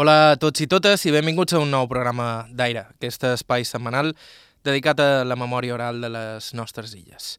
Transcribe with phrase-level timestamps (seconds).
[0.00, 4.14] Hola a tots i totes i benvinguts a un nou programa d'Aire, aquest espai setmanal
[4.64, 7.34] dedicat a la memòria oral de les nostres illes.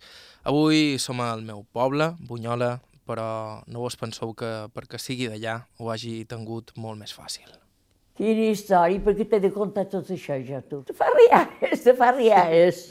[0.45, 2.75] Avui som al meu poble, Bunyola,
[3.09, 7.49] però no us penseu que perquè sigui d'allà ho hagi tingut molt més fàcil.
[8.19, 10.83] Quina història, per què t'he de contar tot això jo, tu?
[10.85, 12.83] Te fa riares, te fa riares.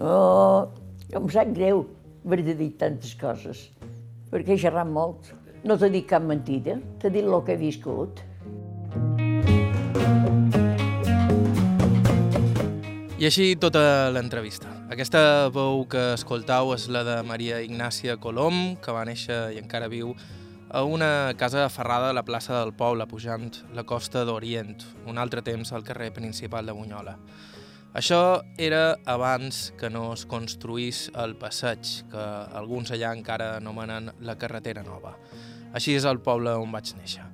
[0.00, 0.70] Oh,
[1.12, 1.84] em sap greu
[2.24, 3.66] haver de dir tantes coses,
[4.32, 5.34] perquè he xerrat molt.
[5.60, 8.22] No t'he dit cap mentida, t'he dit el que he viscut.
[13.20, 14.72] I així tota l'entrevista.
[14.88, 19.90] Aquesta veu que escoltau és la de Maria Ignàcia Colom, que va néixer i encara
[19.92, 20.14] viu
[20.72, 24.78] a una casa aferrada a la plaça del Poble, pujant la costa d'Orient,
[25.12, 27.18] un altre temps al carrer principal de Bunyola.
[27.92, 34.38] Això era abans que no es construís el passeig, que alguns allà encara anomenen la
[34.38, 35.16] carretera nova.
[35.72, 37.26] Així és el poble on vaig néixer.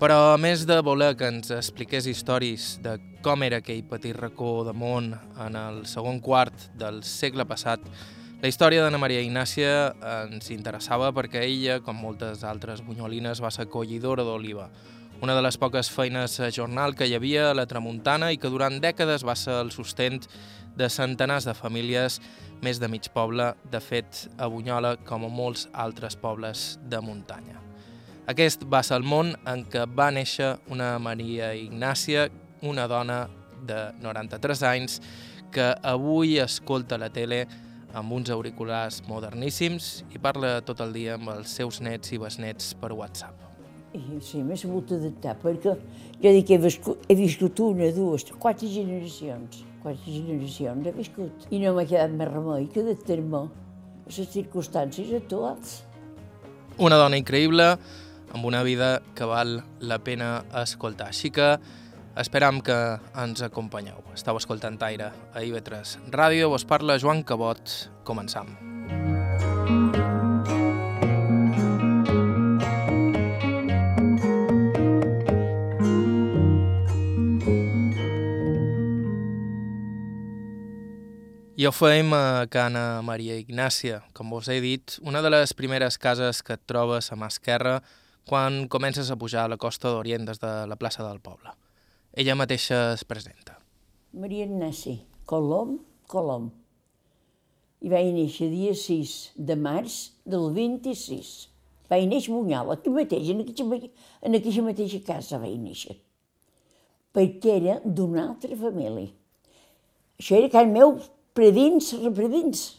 [0.00, 4.62] Però a més de voler que ens expliqués històries de com era aquell petit racó
[4.64, 5.12] de món
[5.44, 7.84] en el segon quart del segle passat,
[8.40, 9.72] la història d'Anna Maria Ignàcia
[10.22, 14.70] ens interessava perquè ella, com moltes altres bunyolines, va ser collidora d'oliva,
[15.20, 18.48] una de les poques feines a jornal que hi havia a la Tramuntana i que
[18.48, 20.24] durant dècades va ser el sostent
[20.80, 22.22] de centenars de famílies,
[22.64, 27.69] més de mig poble, de fet, a Bunyola, com a molts altres pobles de muntanya.
[28.30, 32.28] Aquest va ser el món en què va néixer una Maria Ignàcia,
[32.62, 33.24] una dona
[33.66, 34.98] de 93 anys,
[35.50, 37.40] que avui escolta la tele
[37.98, 42.68] amb uns auriculars moderníssims i parla tot el dia amb els seus nets i besnets
[42.78, 43.34] per WhatsApp.
[44.22, 45.72] Sí, m'he sabut adaptar, perquè
[46.22, 49.64] jo dic que he viscut, he viscut una, dues, quatre generacions.
[49.82, 51.48] Quatre generacions he viscut.
[51.50, 55.80] I no m'ha quedat més remei que de terme a les circumstàncies actuals.
[56.78, 57.66] Una dona increïble,
[58.34, 61.10] amb una vida que val la pena escoltar.
[61.10, 61.54] Així que
[62.20, 62.76] esperam que
[63.18, 64.02] ens acompanyeu.
[64.14, 67.78] Estau escoltant Aire a IB3 Ràdio, vos parla Joan Cabot.
[68.04, 68.56] Començam.
[81.60, 85.98] I ho fem a Cana Maria Ignàcia, com vos he dit, una de les primeres
[86.00, 87.82] cases que et trobes a mà esquerra
[88.30, 91.50] quan comences a pujar a la costa d'Orient des de la plaça del poble.
[92.14, 93.56] Ella mateixa es presenta.
[94.14, 96.50] Maria Ignasi, Colom, Colom.
[97.82, 101.30] I vaig néixer dia 6 de març del 26.
[101.90, 103.64] Vaig néixer a aquí mateix, en aquesta,
[104.22, 105.96] en aquesta mateixa casa vaig néixer.
[107.10, 109.10] Perquè era d'una altra família.
[110.20, 111.00] Això era can meu
[111.34, 112.76] predins, repredins.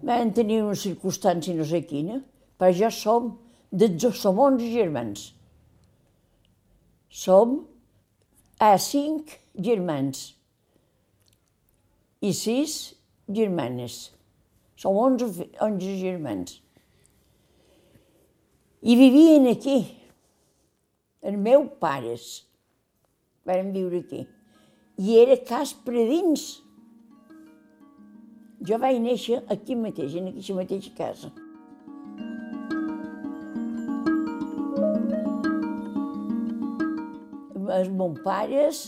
[0.00, 2.22] Van tenir una circumstància no sé quina,
[2.56, 3.34] però ja som,
[3.72, 5.34] de, som 11 germans.
[7.08, 7.66] Som
[8.60, 10.34] a cinc germans
[12.20, 12.94] i sis
[13.28, 14.12] germanes.
[14.76, 16.60] Som 11, 11 germans.
[18.82, 19.78] I vivien aquí.
[21.22, 22.28] Els meus pares
[23.48, 24.22] van viure aquí.
[24.98, 26.60] I era cas predins.
[28.66, 31.30] Jo vaig néixer aquí mateix, en aquesta mateixa casa.
[37.78, 38.82] Els meus pares,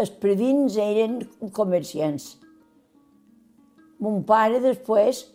[0.00, 1.20] els predins eren
[1.56, 2.32] comerciants.
[4.00, 5.26] Mon pare després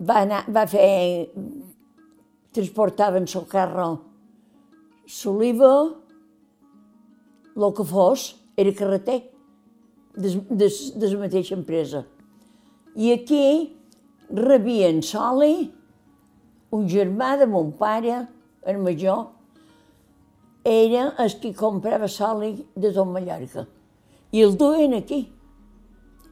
[0.00, 0.88] va, anar, va fer...
[2.56, 3.88] transportaven el carro
[5.08, 5.72] l'oliva,
[7.56, 9.18] el que fos, era carreter
[10.16, 12.04] de, de, de la mateixa empresa.
[12.98, 13.44] I aquí
[14.28, 15.70] rebien soli,
[16.74, 18.26] un germà de mon pare,
[18.68, 19.28] el major,
[20.68, 23.66] era el que comprava soli de tot Mallorca.
[24.32, 25.20] I el duien aquí.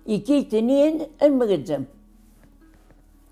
[0.07, 1.87] I aquí tenien el magatzem.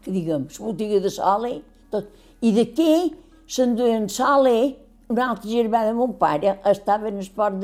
[0.03, 1.59] Que diguem, la botiga de soli,
[1.91, 2.11] tot.
[2.45, 3.15] I d'aquí
[3.47, 4.75] s'enduien soli,
[5.09, 7.61] un altre germà de mon pare estava en el port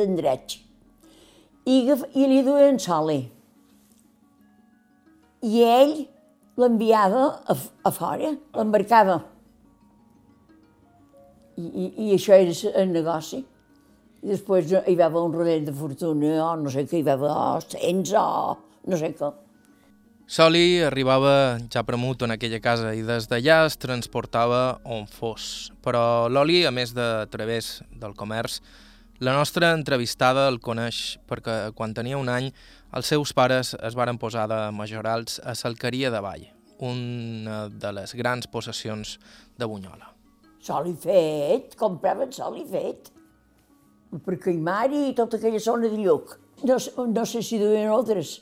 [1.64, 1.76] i,
[2.14, 3.20] i li duien soli.
[5.40, 5.94] I ell
[6.60, 9.20] l'enviava a, a fora, l'embarcava.
[11.60, 13.42] I, i, I això era el negoci.
[14.20, 17.16] I després hi va haver un rodet de fortuna, o no sé què, hi va
[17.18, 18.26] haver oh, cents o
[18.88, 19.30] no sé què.
[20.30, 25.72] Soli arribava ja premut en aquella casa i des d'allà es transportava on fos.
[25.82, 28.60] Però l'oli, a més de través del comerç,
[29.18, 32.52] la nostra entrevistada el coneix perquè quan tenia un any
[32.94, 36.46] els seus pares es varen posar de majorals a Salcaria de Vall,
[36.78, 39.18] una de les grans possessions
[39.58, 40.14] de Bunyola.
[40.60, 43.08] Sol i fet, compraven sol i fet.
[44.10, 46.36] Per Caimari i tota aquella zona de Lluc.
[46.68, 46.76] No,
[47.08, 48.40] no sé si duien odres.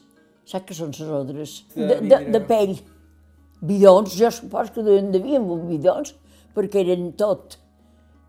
[0.49, 1.55] Saps què són les odres?
[1.76, 2.75] De, de, de pell.
[3.69, 6.15] Bidons, jo suposo que duien devien bidons,
[6.55, 7.59] perquè eren tot,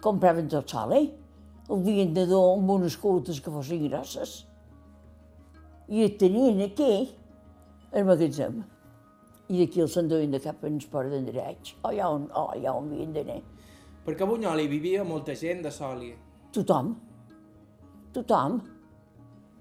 [0.03, 1.05] compraven tot sol, eh?
[1.69, 4.39] El havien de dur amb unes cultes que fossin grosses.
[5.89, 6.93] I el tenien aquí,
[7.93, 8.59] al magatzem.
[9.49, 12.89] I d'aquí els s'enduien de cap en esport d'endreig, o allà on, o allà on
[12.89, 13.39] havien d'anar.
[14.09, 16.07] Perquè a Bunyol hi vivia molta gent de Soli.
[16.49, 16.87] Tothom.
[18.09, 18.55] Tothom.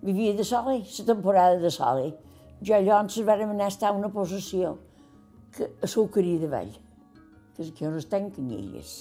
[0.00, 2.06] Vivia de Soli, la temporada de Soli.
[2.64, 4.70] Jo llavors vam anar a estar a una possessió
[5.52, 6.70] que a Sucari de Vall,
[7.52, 8.94] que és aquí on estan Canyelles.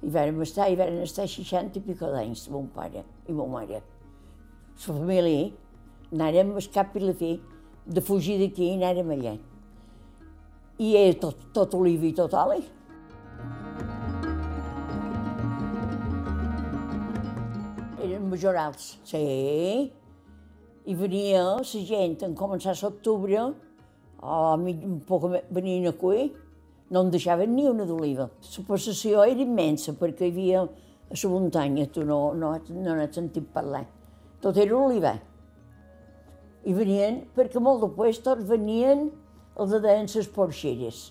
[0.00, 3.82] I vam estar, i vam estar 60 i pico d'anys, mon pare i mon mare.
[3.82, 5.50] La família,
[6.08, 7.34] anàrem al cap i la fi,
[7.84, 9.36] de fugir d'aquí i anàrem allà.
[10.80, 12.64] I era tot, tot oliva i tot oli.
[18.36, 19.90] Majorals, sí.
[20.86, 23.48] I venia la gent en començar a l'octubre,
[24.22, 26.30] o un poc venien a cuir,
[26.90, 28.28] no en deixaven ni una d'oliva.
[28.28, 33.14] La possessió era immensa perquè hi havia a la muntanya, tu no, no, no n'has
[33.14, 33.84] sentit parlar.
[34.42, 35.16] Tot era oliva.
[36.66, 39.08] I venien, perquè molt després tots venien
[39.56, 41.10] els de deien les porxeres.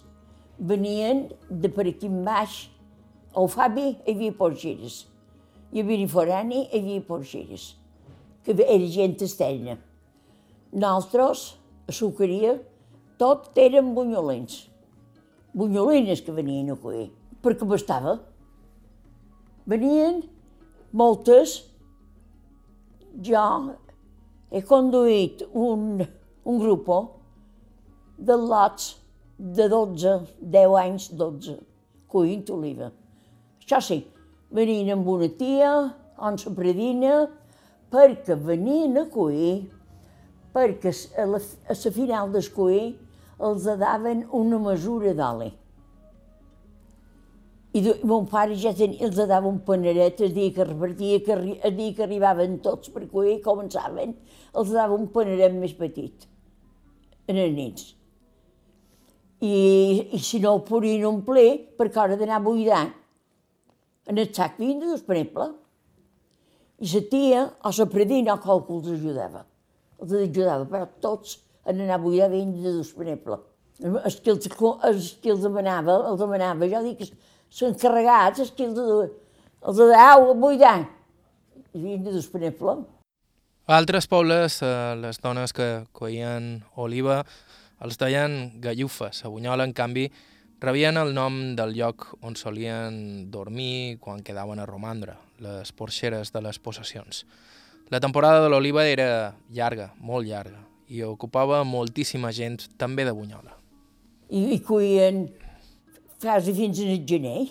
[0.60, 2.70] Venien de per aquí en baix,
[3.36, 5.04] al Fabi hi havia porxeres,
[5.74, 7.74] i a Beniforani hi havia porxeres,
[8.44, 9.78] que era gent externa.
[10.74, 11.56] Nosaltres,
[11.88, 12.58] a Sucaria,
[13.18, 14.66] tot eren bunyolins.
[15.56, 17.10] Bunyolines que venien a cuir,
[17.42, 18.20] perquè bastava.
[19.66, 20.22] Venien
[20.92, 21.62] moltes.
[23.24, 23.46] Jo
[24.52, 26.04] he conduït un,
[26.44, 26.92] un grup
[28.18, 28.96] de lots
[29.38, 31.56] de 12, 10 anys, 12,
[32.12, 32.92] cuint oliva.
[33.60, 33.98] Això sí,
[34.52, 35.72] venien amb una tia,
[36.18, 37.16] on la predina,
[37.92, 39.66] perquè venien a cuir,
[40.56, 42.86] perquè a la, a la final del cuir
[43.44, 45.52] els daven una mesura d'oli.
[47.76, 51.36] I de, mon pare ja tenia, els dava un paneret el dia que repartia, que,
[51.36, 54.16] el dia que arribaven tots per cuir, començaven,
[54.56, 56.24] els dava un paneret més petit,
[57.28, 57.90] en els nits.
[59.44, 59.56] I,
[60.16, 62.86] i si no el podien omplir, perquè hora d'anar a buidar,
[64.08, 65.50] en el sac per exemple.
[66.80, 69.46] I la tia, o la predina, o qualcú els ajudava.
[70.02, 73.40] Els ajudava, però tots en anar a buidar per exemple.
[73.80, 74.48] Els que els,
[74.90, 77.08] els que els demanava, els demanava, jo dic,
[77.50, 78.80] són carregats, els que els
[79.66, 80.78] els de au, a buidar.
[81.74, 82.76] I per exemple.
[83.66, 87.24] A altres pobles, eh, les dones que coïen oliva
[87.82, 89.24] els deien gallufes.
[89.26, 90.06] A Bunyola, en canvi,
[90.62, 96.42] rebien el nom del lloc on solien dormir quan quedaven a romandre, les porxeres de
[96.42, 97.26] les possessions.
[97.94, 103.54] La temporada de l'oliva era llarga, molt llarga, i ocupava moltíssima gent, també de Bunyola.
[104.30, 105.28] I, i cuien
[106.22, 107.44] quasi fins al gener.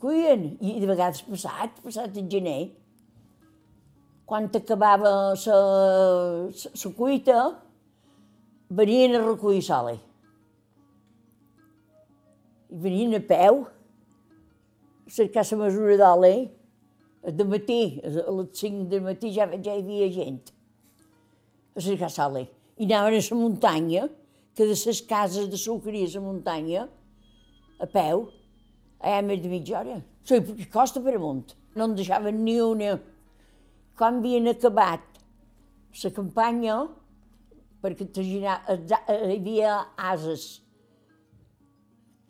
[0.00, 2.72] Cuien, i de vegades passat, passat el gener.
[4.26, 7.42] Quan acabava la cuita,
[8.70, 9.98] venien a recollir sale.
[12.72, 13.66] I venien a peu,
[15.12, 16.48] cercar la mesura d'oli.
[17.22, 20.48] De matí, a les 5 del matí ja, ja hi havia gent
[21.76, 22.48] a cercar sale.
[22.80, 24.08] I anaven a la muntanya,
[24.56, 26.88] que de les cases de sucreria a la muntanya,
[27.78, 28.26] a peu,
[29.00, 30.00] allà més de mitja hora.
[30.26, 31.54] Perquè costa per amunt.
[31.76, 32.96] No en deixaven ni una.
[33.98, 35.04] Quan havien acabat
[36.02, 36.80] la campanya,
[37.82, 40.62] perquè hi havia ases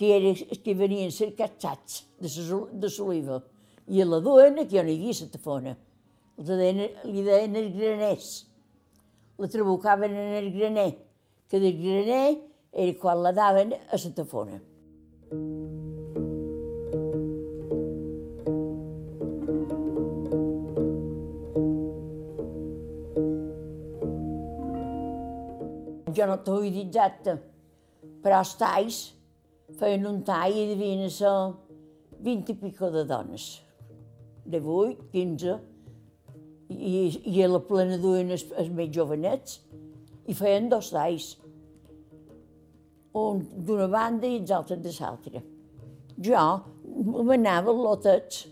[0.03, 3.37] que, era, que venien ser catxats de l'oliva.
[3.87, 5.75] I a la duena, que ja no hi havia la tafona,
[7.07, 8.31] li deien els graners.
[9.39, 10.97] La trabucaven en el graner,
[11.47, 12.41] que del graner
[12.73, 14.59] era quan la daven a la tafona.
[26.13, 27.39] Jo no t'ho he dit exacte,
[28.23, 29.05] però els talls
[29.79, 31.35] feien un tall i devien ser
[32.23, 33.47] 20 i pico de dones,
[34.45, 35.59] de 8, 15,
[36.73, 36.93] i,
[37.35, 39.61] i a la plena duien els, els més jovenets,
[40.29, 41.33] i feien dos talls,
[43.19, 45.43] un d'una banda i els altres de l'altra.
[46.23, 46.47] Jo
[47.27, 48.47] m'anava lotets,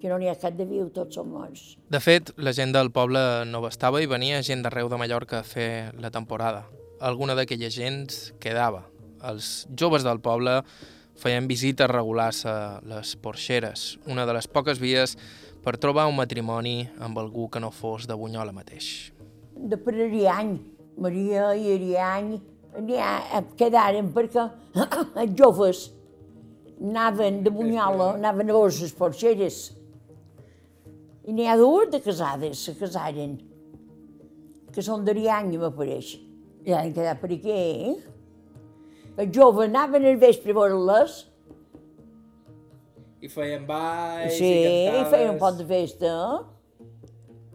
[0.00, 1.76] que no n'hi ha cap de viu, tots són morts.
[1.90, 5.46] De fet, la gent del poble no bastava i venia gent d'arreu de Mallorca a
[5.46, 6.64] fer la temporada.
[7.02, 8.10] Alguna d'aquella gent
[8.42, 8.82] quedava.
[9.22, 10.60] Els joves del poble
[11.22, 12.56] feien visites regulars a
[12.88, 15.16] les porxeres, una de les poques vies
[15.62, 19.12] per trobar un matrimoni amb algú que no fos de Bunyola mateix.
[19.54, 20.56] De per Ariany,
[20.98, 22.32] Maria i Ariany,
[23.60, 24.48] quedaren perquè
[25.22, 25.90] els joves
[26.82, 29.60] anaven de Bunyola, anaven a les porxeres.
[31.22, 33.36] I n'hi ha dues de casades, se casaren,
[34.74, 36.16] que són d'Ariany, m'apareix.
[36.66, 37.94] I han quedat per aquí, eh?
[39.20, 41.18] Els joves anaven al vespre a veure-les.
[43.22, 45.10] I feien balls sí, i cantades.
[45.12, 46.12] feien un pot de festa.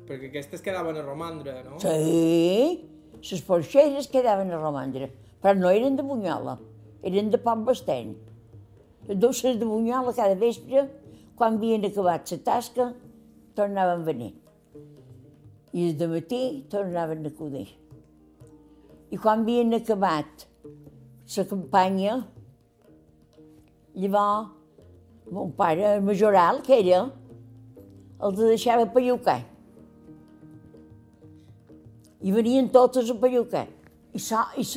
[0.08, 1.80] Perquè aquestes quedaven a romandre, no?
[1.82, 2.86] Sí,
[3.18, 5.10] les porxeres quedaven a romandre,
[5.44, 6.56] però no eren de Bunyola,
[7.04, 8.14] eren de Pont Basteny.
[9.10, 10.86] Les dolces de Bunyola cada vespre,
[11.36, 12.92] quan havien acabat la tasca,
[13.58, 14.34] tornaven a venir.
[15.74, 17.68] I de matí tornaven a acudir.
[19.12, 20.48] I quan havien acabat
[21.36, 22.28] la campanya,
[23.96, 24.58] llavors
[25.32, 27.08] mon pare, majoral, que era,
[28.24, 29.42] els deixava pellucar.
[32.24, 33.68] I venien totes a pellucar.
[34.16, 34.22] I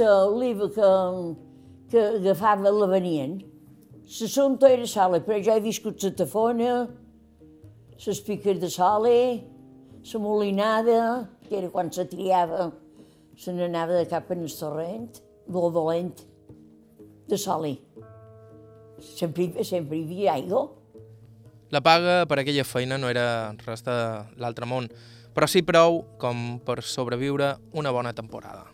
[0.01, 0.89] l'oliva que,
[1.91, 3.39] que agafava la venien.
[4.11, 6.73] L'assumpte era sola, però jo he viscut la tafona,
[8.07, 9.45] les piques de sole,
[10.13, 12.73] la molinada, que era quan se triava,
[13.39, 16.19] se n'anava de cap en el torrent, molt dolent,
[17.31, 17.77] de soli.
[19.01, 20.67] Sempre, sempre hi havia aigua.
[21.71, 23.97] La paga per aquella feina no era res de
[24.43, 24.89] l'altre món,
[25.35, 28.67] però sí prou com per sobreviure una bona temporada.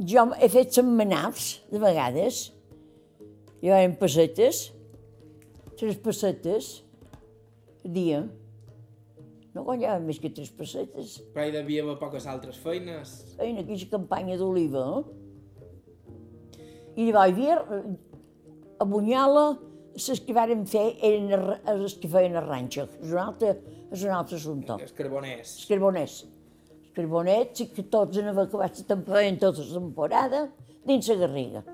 [0.00, 2.50] Jo he fet setmanals, de vegades.
[3.60, 4.70] Jo eren pessetes,
[5.80, 6.70] tres pessetes
[7.84, 8.22] dia.
[9.50, 11.18] No guanyava més que tres pessetes.
[11.34, 13.16] Però hi devia haver poques altres feines.
[13.38, 14.84] Feina aquella campanya d'oliva.
[16.96, 17.58] I hi havia
[18.80, 19.46] a Bunyola,
[19.94, 21.30] les que varen fer eren
[21.82, 22.86] les que feien a ranxo.
[23.02, 23.54] És un altre,
[23.90, 24.78] és un altre assumpte.
[24.80, 25.56] Els carboners.
[25.58, 26.16] Els carboners.
[26.78, 30.42] Els carboners, que tots han acabat la temporada, tota la temporada,
[30.86, 31.64] dins la Garriga.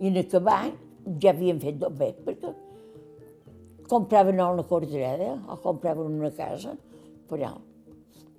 [0.00, 0.60] I en acabar
[1.22, 2.52] ja havien fet tot bé, perquè
[3.90, 6.74] compraven una corderada o compraven una casa,
[7.30, 7.54] però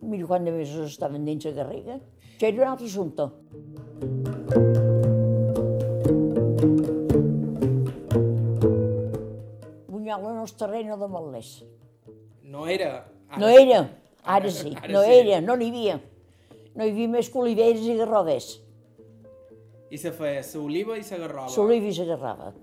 [0.01, 2.01] mira quant de mesos estaven dins la Garriga.
[2.37, 4.35] Això era un altre assumpte.
[10.07, 11.47] Bunyola no és terreno de Malés.
[12.43, 13.03] No era.
[13.27, 13.79] Ara no era,
[14.23, 15.15] ara sí, ara no sí.
[15.19, 15.97] era, no n'hi havia.
[16.75, 18.47] No hi havia més que oliveres i garroves.
[19.91, 21.51] I se feia l'oliva i la garrova.
[21.51, 22.53] L'oliva i la garrova.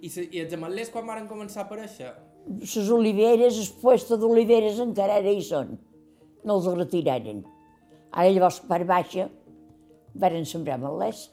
[0.00, 2.10] I, se, I els ametlers quan van començar a aparèixer?
[2.48, 5.76] Les oliveres, el puesto d'oliveres encara ara hi són.
[6.42, 7.44] No els retiraren.
[8.10, 9.28] Ara llavors per baixa
[10.18, 11.28] varen sembrar ametlers,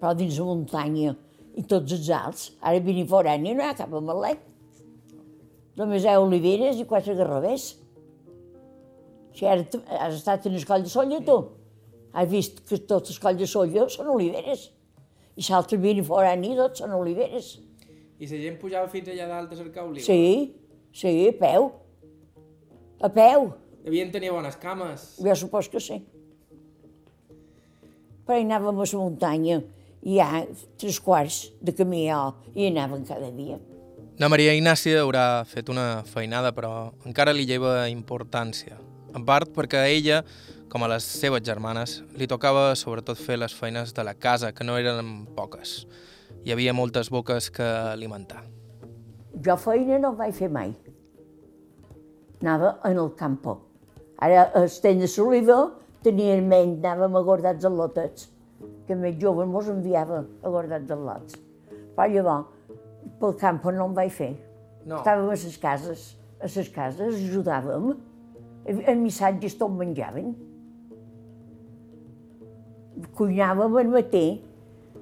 [0.00, 1.16] però dins la muntanya
[1.56, 2.50] i tots els alts.
[2.60, 4.38] Ara vini forani no hi ha cap ametler.
[5.76, 7.74] Només hi ha oliveres i quatre garrovers.
[9.36, 9.66] Si ara
[10.00, 11.36] has estat en l'escoll de Solla, tu?
[12.16, 14.70] Has vist que tots els colls de Solla són oliveres.
[15.36, 17.58] I l'altre vini forani, tots són oliveres.
[18.16, 20.06] I la gent pujava fins allà dalt a cercar oliva?
[20.06, 20.56] Sí,
[20.96, 21.68] sí, a peu.
[23.04, 23.50] A peu.
[23.84, 25.10] Devien tenir bones cames.
[25.20, 26.00] Jo supos que sí.
[28.24, 29.60] Però hi anàvem a la muntanya
[30.00, 30.46] i hi ha
[30.80, 32.12] tres quarts de camí i
[32.56, 33.60] hi anàvem cada dia.
[34.16, 38.78] La Maria Ignàcia haurà fet una feinada, però encara li lleva importància.
[39.12, 40.22] En part perquè a ella,
[40.72, 44.64] com a les seves germanes, li tocava sobretot fer les feines de la casa, que
[44.64, 45.82] no eren poques.
[46.48, 48.40] Hi havia moltes boques que alimentar.
[49.44, 50.72] Jo feina no vaig fer mai.
[52.40, 53.58] Anava en el campo.
[54.16, 55.60] Ara, a Esteny de Soliva,
[56.00, 58.30] tenien menys, anàvem a guardats al lotets,
[58.88, 61.36] que més joves mos enviava a guardats al lots.
[61.92, 62.55] Però llavors,
[63.20, 64.34] pel camp no en vaig fer.
[64.86, 65.00] No.
[65.00, 66.04] Estàvem a les cases,
[66.40, 67.94] a les cases ajudàvem,
[68.66, 70.34] en missatges tot menjaven.
[73.16, 74.26] Cuinàvem al matí,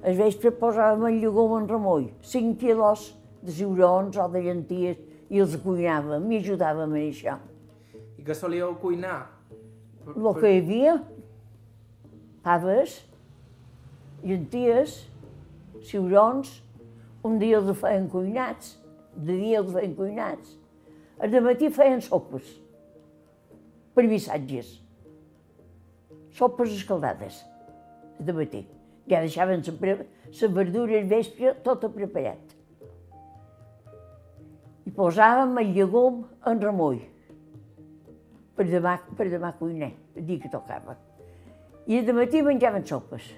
[0.03, 3.11] al vespre posàvem el llegum en remoll, 5 quilos
[3.45, 7.39] de ciurons o de llenties, i els cuinàvem i ajudàvem en això.
[8.19, 9.23] I què solíeu cuinar?
[10.05, 10.99] El que hi havia,
[12.45, 12.99] faves,
[14.21, 14.99] llenties,
[15.85, 16.59] ciurons,
[17.25, 18.75] un dia els feien cuinats,
[19.15, 20.55] de dia els feien cuinats.
[21.31, 22.47] De matí feien sopes,
[23.95, 24.75] per missatges.
[26.35, 27.39] Sopes escaldades,
[28.19, 28.65] de matí.
[29.09, 32.55] Ja deixaven la verdura al vespre tot preparat.
[34.85, 36.99] I posàvem el llegum en remull,
[38.57, 40.97] per demà, per demà cuinar, el dia que tocava.
[41.87, 43.29] I de matí menjaven sopes.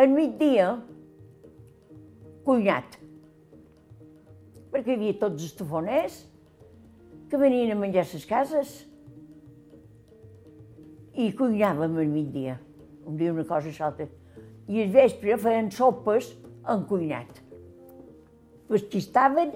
[0.00, 0.74] Al migdia,
[2.44, 3.01] cuinat.
[4.72, 6.22] Perquè hi havia tots els tafoners
[7.28, 8.72] que venien a menjar les cases.
[11.12, 12.56] I cuinàvem al migdia,
[13.04, 14.08] un dia una cosa i l'altra.
[14.68, 16.32] I al vespre feien sopes
[16.68, 17.42] en cuinat.
[18.68, 19.52] Pues qui estaven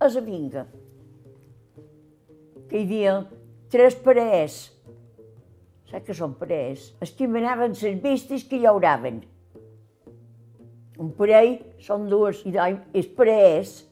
[0.00, 0.66] a la finca.
[2.66, 3.20] Que hi havia
[3.70, 4.58] tres parelles.
[5.86, 6.90] Saps què són parelles?
[6.98, 9.22] Els que manaven les vistes que llauraven.
[10.98, 13.85] Un parell són dues, i els parelles,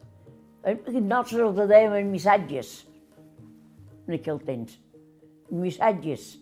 [0.65, 2.73] nosaltres els dèiem els missatges,
[4.07, 4.79] en aquell temps.
[5.53, 6.39] Missatges.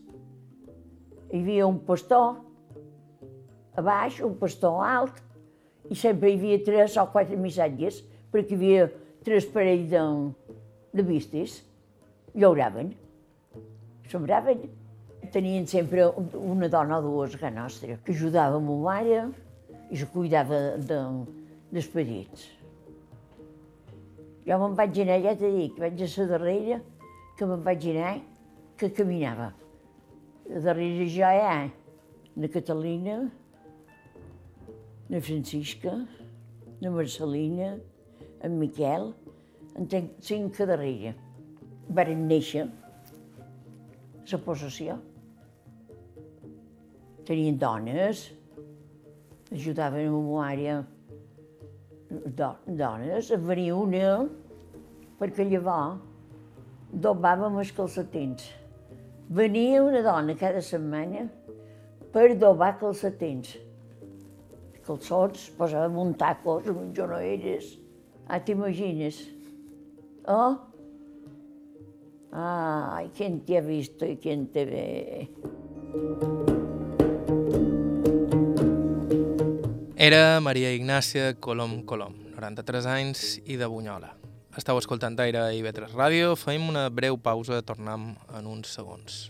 [1.32, 2.36] Hi havia un pastor
[3.74, 5.18] a baix, un pastor alt,
[5.90, 8.02] i sempre hi havia tres o quatre missatges,
[8.32, 8.86] perquè hi havia
[9.24, 10.04] tres parells de,
[10.92, 11.58] de vistes,
[12.34, 12.94] llauraven,
[14.12, 14.68] sobraven.
[15.32, 19.22] Tenien sempre una dona o dues casa nostra, que ajudava a ma mare
[19.90, 20.98] i se cuidava de,
[21.72, 22.61] dels petits.
[24.42, 26.80] Jo me'n vaig anar, ja t'he dit, vaig a la darrera,
[27.38, 28.16] que me'n vaig anar,
[28.76, 29.52] que caminava.
[30.64, 31.70] Darrere jo hi ha
[32.34, 33.16] na Catalina,
[35.08, 35.94] na Francisca,
[36.80, 37.76] na Marcelina,
[38.42, 39.12] en Miquel,
[39.78, 41.14] en tenc cinc a darrere.
[41.92, 42.66] Varen néixer
[44.32, 44.96] la possessió.
[47.28, 48.24] Tenien dones,
[49.52, 50.82] ajudaven a ma mare
[52.66, 54.14] dones, en venia una
[55.20, 56.00] perquè llavors
[56.92, 58.48] dobàvem els calcetins.
[59.32, 61.28] Venia una dona cada setmana
[62.12, 63.54] per dobar calcetins.
[64.82, 67.78] Calçots, posàvem un tacos uns genoeres.
[68.26, 69.22] Ah, t'imagines?
[70.26, 70.58] Oh?
[72.32, 76.61] Ai, ¿quién te ha visto y quién te ve?
[80.02, 84.08] Era Maria Ignàcia Colom Colom, 93 anys i de Bunyola.
[84.58, 86.32] Estau escoltant Aire i Vetres Ràdio.
[86.34, 89.28] Fem una breu pausa, tornem en uns segons.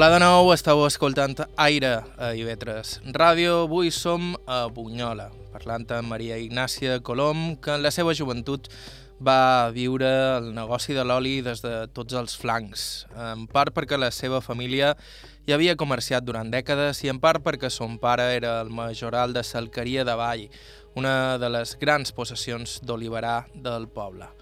[0.00, 3.66] Hola de nou, estàu escoltant Aire a Ivetres Ràdio.
[3.66, 8.70] Avui som a Bunyola, parlant amb Maria Ignàcia Colom, que en la seva joventut
[9.20, 10.08] va viure
[10.38, 14.94] el negoci de l'oli des de tots els flancs, en part perquè la seva família
[15.44, 19.44] hi havia comerciat durant dècades i en part perquè son pare era el majoral de
[19.44, 20.46] Salqueria de Vall,
[20.96, 24.32] una de les grans possessions d'oliverà del poble.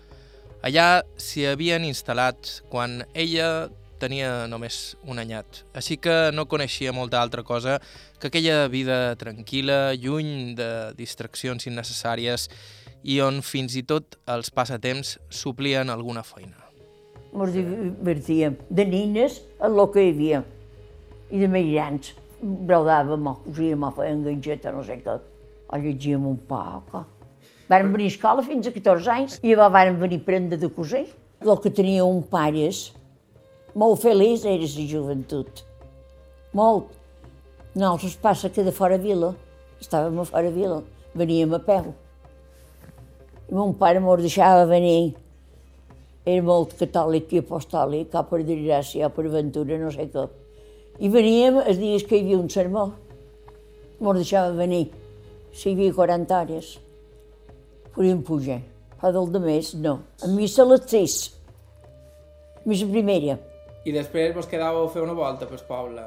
[0.62, 3.66] Allà s'hi havien instal·lat quan ella
[4.00, 7.78] tenia només un anyat, així que no coneixia molta altra cosa
[8.20, 12.48] que aquella vida tranquil·la, lluny de distraccions innecessàries
[13.02, 16.56] i on fins i tot els passatemps suplien alguna feina.
[17.28, 20.42] Ens divertíem de nines en el que hi havia
[21.30, 22.14] i de.
[22.38, 25.16] Brodàvem, o cosíem, o fèiem ganxeta, no sé què,
[25.68, 26.92] o llegíem un poc.
[27.68, 31.08] Varen venir a escola fins a 14 anys i varen venir prendre de cosir.
[31.42, 32.92] El que tenia un pares
[33.74, 35.64] molt feliç era la joventut.
[36.52, 36.94] Molt.
[37.74, 39.34] Nosaltres passa que de fora vila,
[39.80, 40.82] estàvem a fora vila,
[41.14, 41.92] veníem a peu.
[43.48, 45.14] I mon pare m'ho deixava venir.
[46.24, 50.24] Era molt catòlic i apostòlic, o per desgràcia, per aventura, no sé què.
[50.98, 52.88] I veníem els dies que hi havia un sermó.
[54.00, 54.88] M'ho deixava venir.
[55.52, 56.72] Si hi havia 40 hores,
[57.94, 58.60] podíem pujar.
[58.98, 60.00] Però del de més, no.
[60.22, 61.18] A missa a les 6.
[62.66, 63.38] Missa primera.
[63.88, 66.04] I després vos quedàveu a fer una volta pel poble.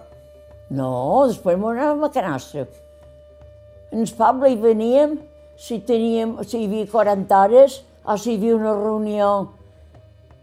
[0.71, 0.91] No,
[1.27, 2.67] després m'ho anàvem a Canastra.
[3.91, 5.17] En el poble hi veníem
[5.59, 9.31] si, teníem, si hi havia 40 hores o si hi havia una reunió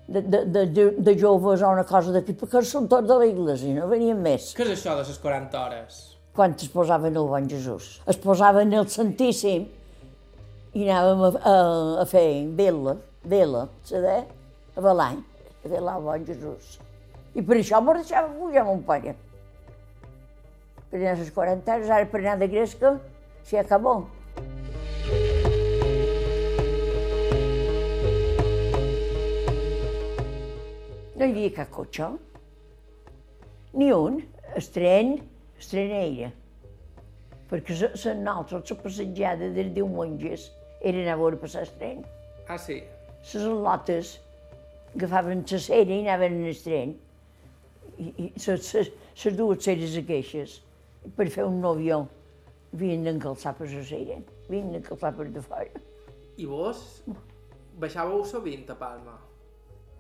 [0.08, 3.88] de, de, de, de joves o una cosa d'aquí, perquè són tots de l'església, no
[3.90, 4.52] venien més.
[4.56, 6.00] Què és això de les 40 hores?
[6.36, 7.98] Quan es posaven el bon Jesús.
[8.08, 9.64] Es posaven el Santíssim
[10.74, 11.54] i anàvem a, a,
[12.02, 12.26] a fer
[12.58, 14.20] vela, vela, saber?
[14.76, 15.24] A Balany,
[15.64, 16.76] a velar el bon Jesús.
[17.36, 19.14] I per això mos deixava pujar mon pare.
[20.88, 22.94] Per anar a les 40 anys, ara per anar de gresca,
[23.44, 23.98] s'hi acabó.
[31.18, 32.12] No hi havia cap cotxe,
[33.74, 34.20] ni un,
[34.54, 35.16] el tren,
[35.58, 36.30] el tren era.
[37.48, 40.48] Perquè la nostra, la passejada dels diumenges,
[40.80, 42.00] era anar a veure passar el tren.
[42.48, 42.78] Ah, sí?
[43.28, 44.14] Les al·lotes
[44.94, 46.94] agafaven la cera i anaven en el tren.
[47.98, 50.58] I, i les dues ceres aquestes,
[51.16, 52.04] per fer un novió,
[52.74, 55.82] havien d'encalçar per la cera, havien d'encalçar per de fora.
[56.38, 56.84] I vos
[57.82, 59.16] baixàveu sovint a Palma?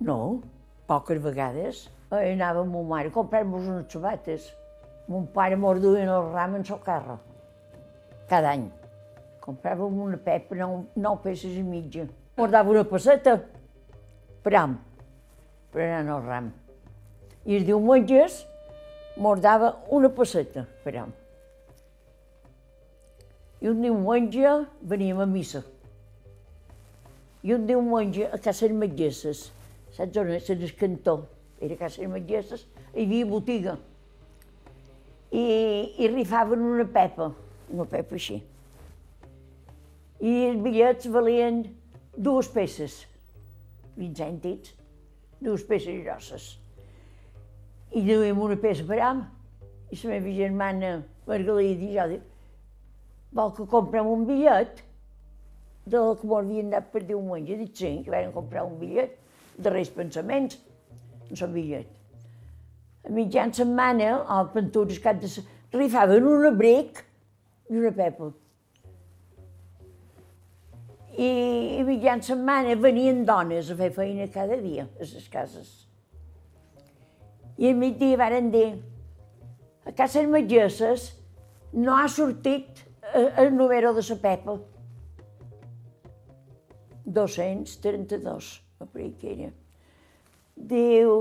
[0.00, 0.40] No,
[0.86, 1.86] poques vegades.
[2.14, 4.46] Anava amb ma mare a comprar-nos unes sabates.
[5.08, 7.18] Mon pare mos duien el ram en el carro,
[8.28, 8.66] cada any.
[9.40, 12.04] Compràvem una pepa, nou, nou peces i mitja.
[12.36, 13.38] Mos dava una passeta
[14.44, 14.76] per am,
[15.72, 16.50] per anar al ram.
[17.48, 18.42] I els diumenges
[19.24, 21.14] mos dava una passeta per am.
[23.64, 24.50] I un diumenge
[24.90, 25.62] veníem a missa.
[27.42, 29.46] I un diumenge a Casa Metgesses,
[29.96, 30.52] saps on és?
[30.52, 31.16] En el cantó.
[31.64, 33.78] Era Casa Metgesses, hi havia botiga.
[35.32, 35.42] I,
[36.04, 37.32] i rifaven una pepa,
[37.72, 38.42] una pepa així.
[40.20, 41.64] I els bitllets valien
[42.12, 43.00] dues peces,
[43.96, 44.72] 20 cèntims,
[45.40, 46.50] dues peces grosses.
[47.92, 49.22] I duíem una peça per am,
[49.90, 50.90] i la meva germana
[51.28, 52.28] Margalida i jo dic,
[53.32, 54.84] vol que comprem un bitllet?
[55.88, 57.56] de la que m'ho havien dat per diumenge.
[57.56, 59.16] Dic, sí, que vam comprar un bitllet
[59.58, 60.58] de Reis Pensaments,
[61.28, 61.88] un sol bitllet.
[63.08, 65.30] A mitjan setmana, a Pantures, cap de...
[65.72, 67.02] rifaven un abric
[67.70, 68.30] i una pepa.
[71.18, 71.28] I,
[71.80, 75.87] i mitjan setmana venien dones a fer feina cada dia a les cases.
[77.58, 78.68] I al migdia varen dir,
[79.84, 81.08] a Casa Metgesses
[81.72, 84.58] no ha sortit eh, el número de la Pepa.
[87.04, 89.50] 232, a per que era.
[90.54, 91.14] Diu,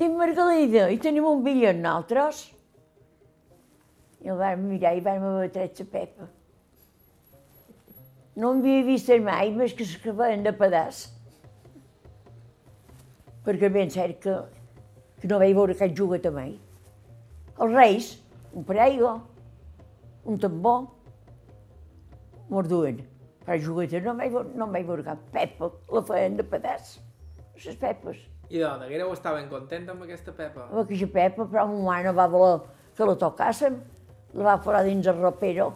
[0.00, 2.46] diu Margalida, i tenim un bitllet nosaltres?
[4.22, 6.28] I el vam mirar i vam haver tret la Pepa.
[8.34, 11.04] No em havia vist mai, més que feien de pedaç.
[13.44, 14.38] Perquè ben cert que,
[15.22, 16.56] que no vaig veure cap juguet mai.
[17.62, 18.08] Els reis,
[18.52, 19.12] un paraigua,
[20.26, 20.88] un tambor,
[22.50, 22.98] mos duen.
[23.46, 26.96] Però juguete no vaig, veure- no vaig veure cap pepa, la feien de pedaç,
[27.64, 28.18] les pepes.
[28.50, 30.66] I de Daguereu estaven content amb aquesta Pepa?
[30.68, 32.58] Amb aquella pepa, però mon mare no va voler
[32.96, 33.78] que la tocàssim,
[34.34, 35.70] la va posar dins el ropero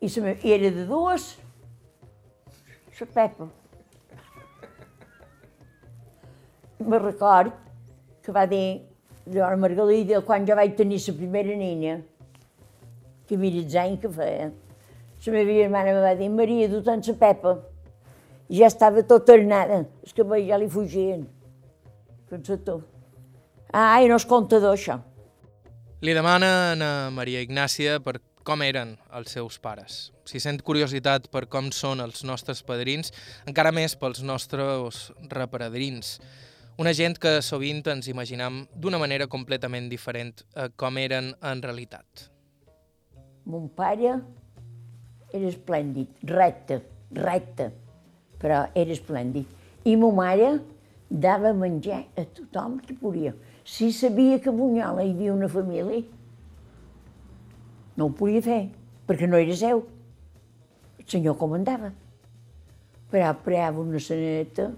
[0.00, 1.34] i, se me, i era de dues,
[3.00, 3.50] la pepa.
[6.80, 7.52] Me record
[8.24, 8.82] que va dir,
[9.30, 11.98] jo a Margalida, quan jo vaig tenir la primera nina,
[13.26, 14.50] que mira els anys que feia,
[15.26, 17.58] la meva germana me va dir, Maria, du tant la pepa.
[18.50, 21.26] I ja estava tot tornada, els cabells ja li fugien.
[22.30, 22.80] Pensa tu.
[23.70, 24.96] Ai, no és comptador, això.
[26.00, 30.10] Li demanen a Maria Ignàcia per com eren els seus pares.
[30.24, 33.12] Si sent curiositat per com són els nostres padrins,
[33.46, 36.16] encara més pels nostres repadrins.
[36.78, 42.30] Una gent que sovint ens imaginam d'una manera completament diferent a com eren en realitat.
[43.44, 44.14] Mon pare
[45.32, 46.80] era esplèndid, recte,
[47.16, 47.70] recte,
[48.40, 49.46] però era esplèndid.
[49.84, 50.50] I ma mare
[51.10, 53.34] dava menjar a tothom que podia.
[53.64, 56.04] Si sabia que a Bunyola hi havia una família,
[57.96, 58.60] no ho podia fer,
[59.06, 59.82] perquè no era seu.
[60.98, 61.90] El senyor comandava.
[63.10, 64.70] Però preava una seneta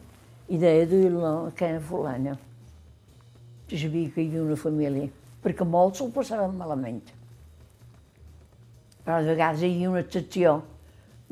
[0.53, 2.37] i deia duir-la a Cana Fulana.
[3.73, 5.09] Sabia que havia una família,
[5.41, 7.07] perquè molts se'l passaven malament.
[9.03, 10.59] Però de vegades hi havia una excepció.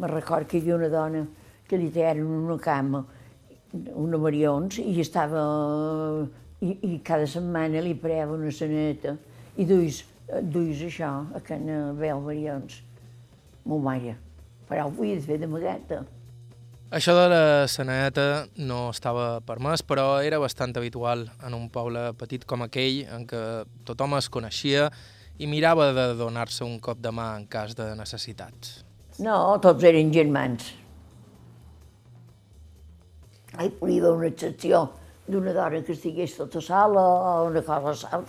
[0.01, 1.25] Me record que hi havia una dona
[1.69, 3.03] que li tenen una cama,
[3.95, 5.43] una marions, i estava...
[6.61, 9.15] I, i cada setmana li preava una seneta
[9.57, 10.03] i duis,
[10.53, 12.83] duis això, a Cana Bel Marions,
[13.65, 14.13] mo mare.
[14.69, 16.03] Però ho podia fer d'amagata.
[16.91, 22.43] Això de la seneta no estava permès, però era bastant habitual en un poble petit
[22.51, 23.43] com aquell, en què
[23.87, 24.89] tothom es coneixia
[25.39, 28.73] i mirava de donar-se un cop de mà en cas de necessitat.
[29.23, 30.67] No, tots eren germans.
[33.55, 34.83] Hi podia haver una excepció
[35.31, 38.25] d'una dona que estigués tota sola o una cosa o.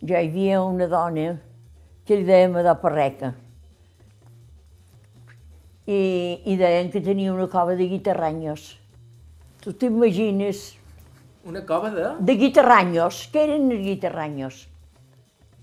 [0.00, 1.30] Jo hi havia una dona
[2.08, 3.34] que li dèiem Adó Parreca.
[5.86, 5.98] I,
[6.48, 8.78] I deien que tenia una cova de guitarranyos.
[9.60, 10.74] Tu t'imagines
[11.44, 12.06] Una cova de...
[12.24, 13.26] de guitarranyos?
[13.32, 14.62] Què eren els guitarranyos?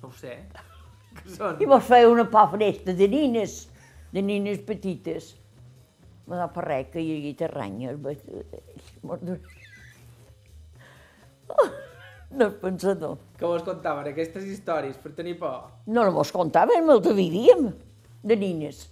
[0.02, 0.36] No ho sé.
[1.18, 1.58] Què són?
[1.62, 3.64] I vos feia una pa fresta de nines,
[4.14, 5.34] de nines petites.
[6.30, 7.96] Me da parreca i guitarranya.
[12.32, 13.18] No és pensador.
[13.42, 15.66] Que vos contaven aquestes històries per tenir por?
[15.90, 17.72] No no mos contaven, els vivíem,
[18.24, 18.86] de nines.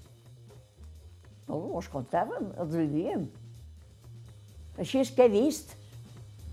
[1.50, 3.24] No mos contàvem, els vivíem.
[4.78, 5.74] Així és que he vist.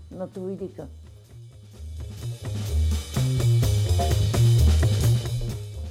[0.09, 0.87] No t'ho vull dir que...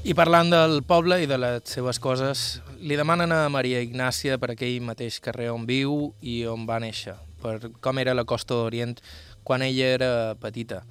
[0.06, 4.52] I parlant del poble i de les seves coses, li demanen a Maria Ignàcia per
[4.52, 8.94] aquell mateix carrer on viu i on va néixer, per com era la Costa d'Orient
[9.46, 10.84] quan ella era petita.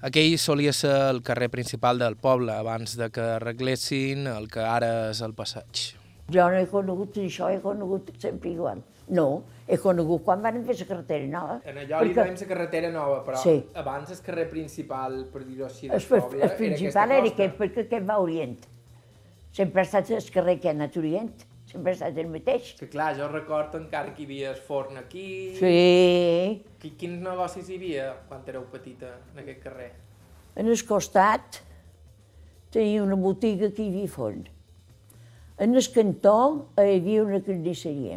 [0.00, 5.10] Aquell solia ser el carrer principal del poble abans de que arreglessin el que ara
[5.10, 6.01] és el passeig.
[6.30, 8.82] Jo no he conegut això, he conegut sempre igual.
[9.08, 11.60] No, he conegut quan van fer la carretera nova.
[11.66, 13.64] En allò li perquè veiem la carretera nova, però Sí.
[13.74, 18.06] abans el carrer principal, per dir-ho així, El, del el, principal era, aquest, perquè aquest
[18.08, 18.58] va a Orient.
[19.52, 21.44] Sempre ha estat el carrer que ha anat a Orient.
[21.66, 22.74] Sempre ha estat el mateix.
[22.78, 25.54] Que clar, jo recordo encara que hi havia el forn aquí...
[25.58, 29.92] Sí, Qui- Quins negocis hi havia quan éreu petita en aquest carrer?
[30.54, 31.62] en el costat
[32.70, 34.42] tenia una botiga que hi havia forn.
[35.62, 36.36] En el cantó
[36.74, 38.16] hi havia una carnisseria.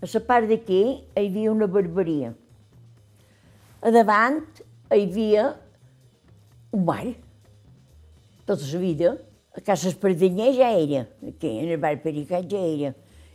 [0.00, 2.30] A la part d'aquí hi havia una barberia.
[3.84, 4.40] A davant
[4.88, 5.50] hi havia
[6.72, 7.12] un bar.
[8.48, 9.12] Tota la vida.
[9.54, 12.94] A Casa Espardenyer ja era, aquí, en el bar Pericat ja era.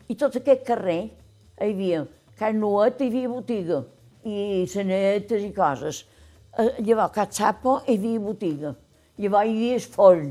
[0.10, 2.04] I tot aquest carrer hi havia
[2.42, 3.84] Can Nuet, hi havia botiga,
[4.26, 6.04] i sanetes i coses.
[6.58, 8.76] Eh, Llavors, a Cat Sapo hi havia botiga.
[9.22, 10.30] Llavors hi havia el forn.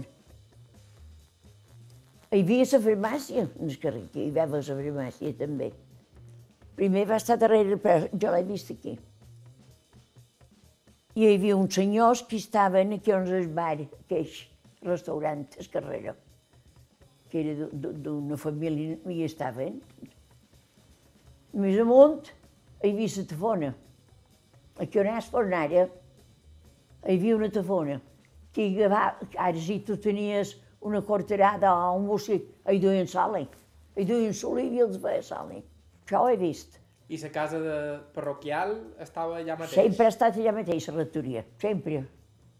[2.31, 5.71] Hi havia la farmàcia, en el carrer, que hi havia la farmàcia també.
[6.77, 8.93] Primer va estar darrere, però jo l'he vist aquí.
[11.19, 14.29] I hi havia uns senyors que estaven aquí on el bar, aquell
[14.87, 16.15] restaurant, el carrera,
[17.31, 19.81] que era d'u- d'u- d'una família, i estaven.
[21.59, 22.29] Més amunt
[22.85, 23.73] hi havia la tafona.
[24.79, 25.89] Aquí on és fornara,
[27.09, 27.99] hi havia una tafona,
[28.53, 29.17] que agafava,
[29.49, 33.47] ara si tu tenies una quarterada o un músic, hi duien sali.
[33.99, 35.63] Hi duien soli i els feia sali.
[36.05, 36.79] Això ho he vist.
[37.09, 37.77] I la casa de
[38.15, 39.75] parroquial estava allà mateix?
[39.75, 41.45] Sempre ha estat allà mateix, la rectoria.
[41.61, 42.03] Sempre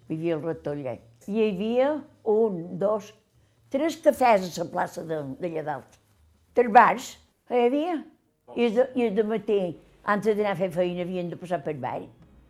[0.09, 0.97] vivia el rector allà.
[1.29, 1.91] I hi havia
[2.33, 3.13] un, dos,
[3.71, 5.99] tres cafès a la plaça d'allà dalt.
[6.57, 7.11] Tres bars,
[7.53, 7.99] hi havia.
[8.57, 9.61] I de, i de matí,
[10.09, 12.01] antes d'anar a fer feina, havien de passar per bar.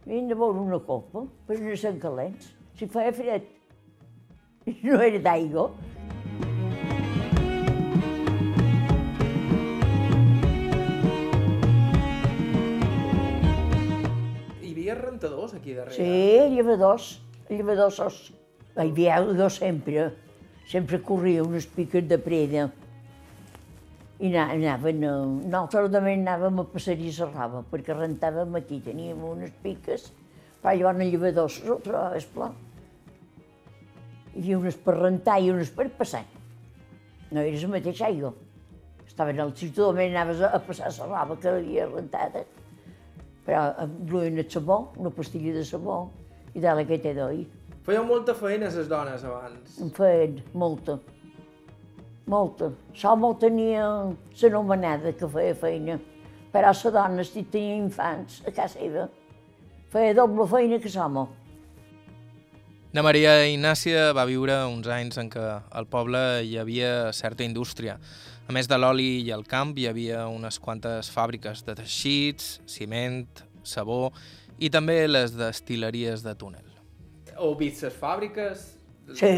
[0.07, 2.53] Havien de beure una copa per ser calents.
[2.79, 3.51] Si feia fred,
[4.87, 5.67] no era d'aigua.
[14.63, 15.95] Hi havia rentadors aquí darrere?
[15.97, 17.09] Sí, llevadors,
[17.51, 18.19] llevadors.
[18.79, 20.09] Hi havia jo sempre,
[20.71, 22.69] sempre corria unes piques de preda.
[24.19, 25.13] I ana- anaven, a,
[25.55, 30.09] nosaltres també anàvem a passejar la roba, perquè rentàvem aquí, teníem unes piques,
[30.63, 32.51] però llavors en el llevador se ho trobaves pla.
[34.35, 36.25] Hi havia unes per rentar i unes per passar.
[37.31, 38.35] No era la mateixa aigua.
[39.07, 42.45] Estaven al sitio on anaves a passar la roba que havia rentada
[43.49, 46.11] però duien el sabó, una pastilla de sabó,
[46.53, 47.47] i de la que te doy.
[47.87, 49.79] Fèieu molta feina les dones abans.
[49.81, 50.99] En feien molta,
[52.29, 52.69] molta.
[53.01, 53.87] L'home tenia
[54.43, 55.97] l'anomenada que feia feina,
[56.53, 59.09] però la dona, si tenia infants a casa seva,
[59.89, 61.25] feia doble feina que l'home.
[62.97, 65.43] Na Maria Ignàcia va viure uns anys en què
[65.77, 67.99] al poble hi havia certa indústria.
[68.49, 73.27] A més de l'oli i el camp, hi havia unes quantes fàbriques de teixits, ciment,
[73.63, 74.09] sabó
[74.59, 76.65] i també les destil·leries de túnel.
[77.37, 78.65] Heu vist les fàbriques?
[79.13, 79.29] Sí,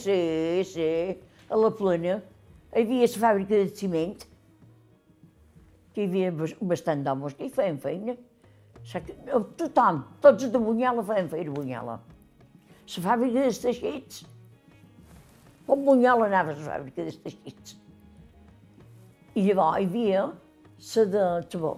[0.00, 0.88] sí, sí.
[1.48, 2.16] A la plena
[2.72, 4.16] hi havia la fàbrica de ciment,
[5.94, 8.16] que hi havia bas- bastant d'homes que hi feien feina.
[9.58, 11.98] Tothom, tots de Bunyala feien feina a Bunyala.
[12.88, 14.24] La fàbrica de teixits.
[15.66, 17.76] Com Bunyala anava a la fàbrica de teixits.
[19.36, 21.74] I llavors hi havia la de sabó.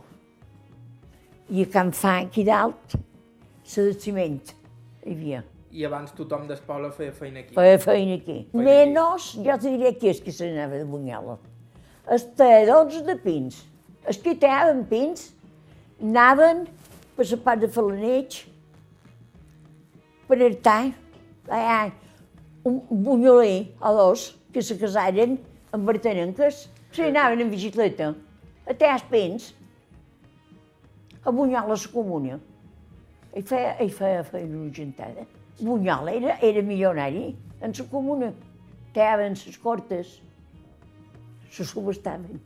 [1.50, 4.54] I a Can Fa, aquí dalt, la de ciment.
[5.02, 5.42] Hi havia.
[5.70, 7.54] I abans tothom del poble feia feina aquí.
[7.54, 8.38] Feia feina aquí.
[8.52, 11.38] Feina Menos, jo te diré qui és que se n'anava de Bunyola.
[12.10, 13.60] Els talladors de pins.
[14.06, 15.28] Els que tallaven pins
[16.00, 16.64] anaven
[17.20, 18.36] per la part de Falaneig,
[20.24, 20.76] per Artà,
[21.52, 21.90] allà,
[22.64, 24.22] un bunyoler o dos
[24.54, 25.34] que se casaren
[25.76, 26.62] amb bartanenques,
[26.96, 28.14] se anaven en bicicleta
[28.64, 29.50] a els pins,
[31.20, 32.40] a Bunyola, la comuna.
[33.36, 35.28] Ell feia, ell feia, feia una gentada.
[35.60, 38.32] Bunyola era, era milionari en la comuna.
[38.94, 40.16] Tallaven les cortes,
[41.52, 42.40] se subestaven.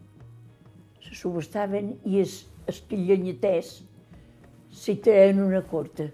[0.98, 3.76] Se subestaven i els, els llenyaters
[4.74, 6.08] si treien una corta.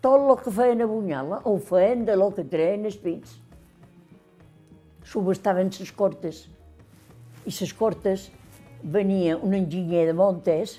[0.00, 3.34] Tot el que feien a Bunyola ho feien de lo que treien els pins.
[5.04, 6.46] Subestaven les cortes.
[7.44, 8.28] I les cortes
[8.82, 10.78] venia un enginyer de Montes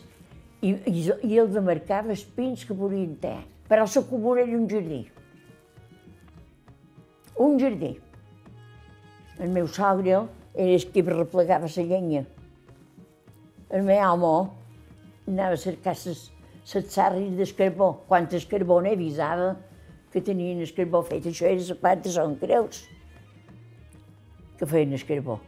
[0.61, 3.37] i, i, i els marcava els pins que volien ter.
[3.69, 5.03] Però la comuna era un jardí.
[7.37, 7.93] Un jardí.
[9.39, 10.17] El meu sogre
[10.55, 12.25] era el que replegava la llenya.
[13.69, 14.49] El meu home
[15.29, 16.25] anava a cercar les,
[16.73, 17.91] les sarris d'escarbó.
[18.07, 19.55] Quan el carbó avisava
[20.11, 21.27] que tenien el carbó fet.
[21.29, 22.83] Això era la part de Son Creus,
[24.57, 25.39] que feien el carbó.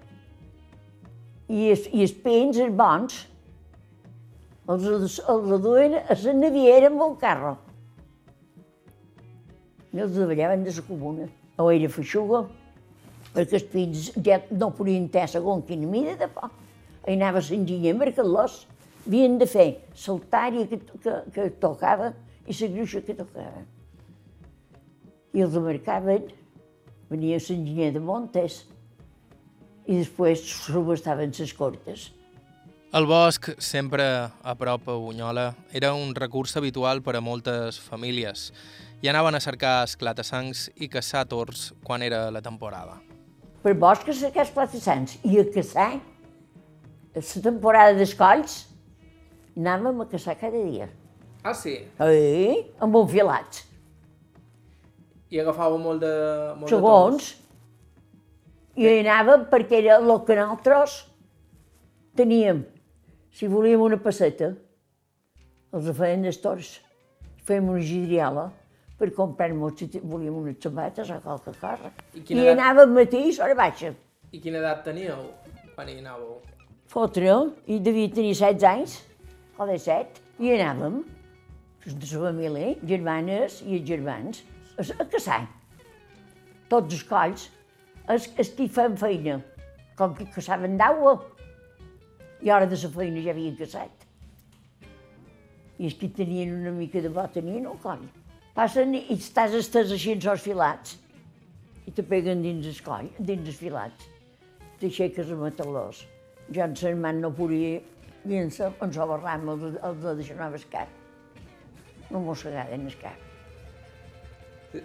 [1.51, 3.17] I els, i els pins, els bons,
[4.71, 7.57] els, els duien a la naviera amb el carro.
[9.91, 11.27] I els treballaven de la comuna.
[11.59, 12.45] O era feixuga,
[13.33, 16.53] perquè els pins ja no podien ter segons quina mida de por.
[17.03, 18.61] Hi anava l'enginyer a marcar-los.
[19.01, 19.67] Havien de fer
[20.05, 22.11] l'altària que, que, que tocava
[22.45, 23.63] i la gruixa que tocava.
[25.33, 26.29] I els marcaven,
[27.09, 28.65] venia l'enginyer de Montes,
[29.87, 32.09] i després subestaven les cortes.
[32.91, 34.03] El bosc, sempre
[34.43, 38.49] a prop a Bunyola, era un recurs habitual per a moltes famílies
[39.01, 42.99] i anaven a cercar esclatassancs i caçar tords quan era la temporada.
[43.63, 45.93] Per bosc a cercar esclatassancs i a caçar,
[47.15, 48.57] la temporada d'escolls,
[49.61, 50.89] anàvem a caçar cada dia.
[51.43, 51.77] Ah, sí?
[51.99, 52.65] Eh?
[52.81, 53.61] Amb un filat.
[55.31, 56.11] I agafava molt de...
[56.59, 57.29] Molt Segons.
[58.75, 60.97] I anàvem perquè era el que nosaltres
[62.17, 62.63] teníem.
[63.31, 64.51] Si volíem una passeta,
[65.71, 66.73] els feien els torts.
[67.47, 68.49] Fèiem una gidriala
[68.99, 71.89] per comprar-nos si volíem unes sabates o qualque cosa.
[72.13, 73.93] I I, quina I edat- anàvem matí a hora baixa.
[74.31, 75.23] I quina edat teníeu
[75.75, 76.37] quan hi anàveu?
[76.91, 77.31] Fotre,
[77.71, 78.97] i devia tenir 16 anys,
[79.61, 81.01] o 17, i anàvem,
[81.85, 84.43] de la família, germanes i els germans,
[84.77, 85.41] a, a caçar.
[86.71, 87.47] Tots els colls,
[88.07, 89.37] els, els que feien feina,
[89.99, 91.17] com que caçaven d'aigua,
[92.41, 94.07] i a de la feina ja havien caçat.
[95.77, 98.07] I els que tenien una mica de bo tenien el coll.
[98.57, 100.97] Passen i estàs estès així els filats,
[101.85, 104.09] i te peguen dins el coll, dins els filats.
[104.81, 106.05] T'aixeques a matar-los.
[106.51, 107.79] Jo en Man no podia,
[108.25, 110.87] i en sa, en sa barram els, els de deixar el cap.
[112.11, 113.17] No mossegaven el cap.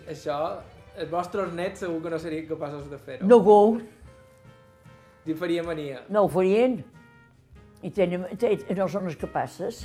[0.09, 0.37] Això,
[0.97, 3.27] els vostres nets segur que no serien capaços de fer-ho.
[3.27, 3.59] No go,
[5.27, 6.03] Li faria mania.
[6.09, 6.85] no ho farien.
[7.83, 9.85] I tenen, te- no són els capaces.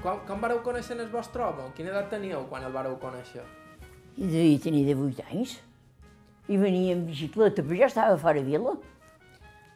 [0.00, 1.66] Quan, quan vareu conèixer el vostre home?
[1.76, 3.42] Quina edat teníeu quan el vareu conèixer?
[4.16, 5.58] I devia tenir de 8 anys.
[6.50, 8.74] I venia en bicicleta, però ja estava fora vila.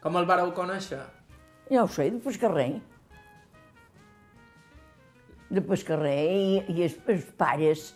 [0.03, 0.99] Com el vareu conèixer?
[1.71, 2.81] No ho sé, de Pescarrer.
[5.49, 7.87] De Pescarrer i, i els, els pares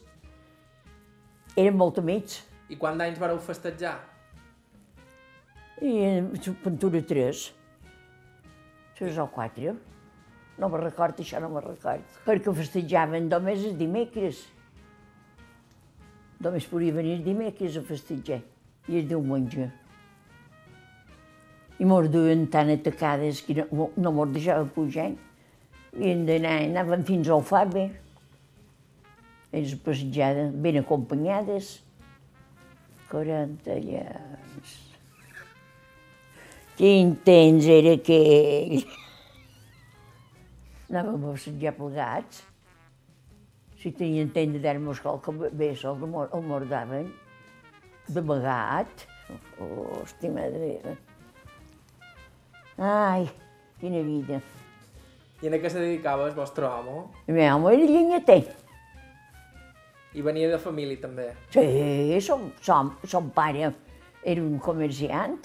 [1.59, 2.39] eren molt amics.
[2.71, 3.97] I quant d'anys vareu festejar?
[5.81, 6.31] I en
[6.63, 7.43] Pintura 3.
[8.99, 9.75] 3 o 4.
[10.59, 12.15] No me'n record, això no me'n record.
[12.25, 14.41] Perquè festejaven només els dimecres.
[16.43, 18.41] Només podia venir dimecres a festejar.
[18.89, 19.69] I el diumenge.
[21.79, 25.11] I mos duien tan atacades que no, no mos deixava pujar.
[25.93, 27.85] Havien d'anar, anaven fins al Fabe.
[29.55, 31.77] Ells passejades, ben acompanyades.
[33.09, 34.75] 40 anys.
[36.77, 38.83] Quin temps era aquell!
[40.89, 42.43] Anàvem a passejar plegats.
[43.79, 47.09] Si tenien temps de dar-nos qualque bé, el, mor- mordaven.
[48.09, 49.05] D'amagat.
[50.03, 50.95] Estimada meva.
[52.79, 53.27] Ai,
[53.79, 54.39] quina vida.
[55.39, 57.05] I en què se dedicava el vostre home?
[57.27, 58.41] El meu home era llenyater.
[60.17, 61.29] I venia de família també.
[61.53, 63.69] Sí, son, son, son pare
[64.23, 65.39] era un comerciant,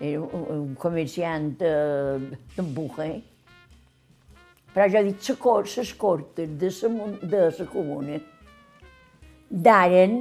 [0.00, 3.12] era un, un comerciant eh, d'embujer.
[4.74, 6.68] Però he dit, les cor, les cortes de
[7.22, 8.18] de la comuna
[9.48, 10.20] d'aren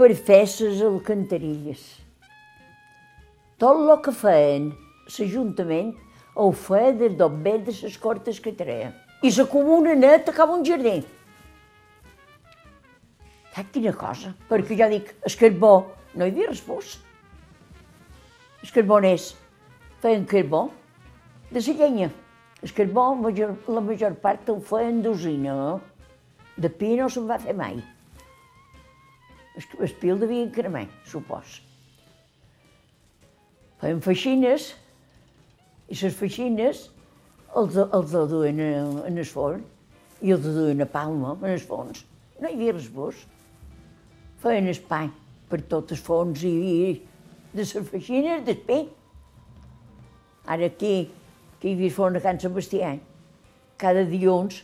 [0.00, 1.80] per fer les alcantarilles.
[3.60, 4.70] Tot el que feien
[5.12, 5.90] l'Ajuntament
[6.40, 8.94] ho feia des del bé de les cortes que treia.
[9.20, 11.02] I la comuna neta acaba un jardí.
[13.52, 14.32] Sap quina cosa?
[14.48, 15.74] Perquè jo dic, el carbó,
[16.14, 16.96] no hi havia respòs.
[18.62, 19.30] Els carboners
[20.00, 20.70] feien carbó
[21.52, 22.12] de la llenya.
[22.64, 25.56] El carbó, major, la major part el feien d'usina.
[26.56, 27.82] De pi no se'n va fer mai.
[29.56, 31.58] El, el pi el devien cremar, supos.
[33.80, 34.74] Feien feixines
[35.90, 36.82] I les feixines
[37.56, 39.64] els, els la duen en el forn
[40.22, 42.04] i els duen a Palma, en el fons.
[42.38, 43.22] No hi havia res més.
[44.40, 45.08] Feien espai
[45.50, 46.92] per tot el fons i, i
[47.52, 48.80] de les feixines del pe.
[50.46, 51.10] Ara aquí,
[51.60, 52.94] que hi havia forn a Can Sebastià,
[53.80, 54.62] cada dilluns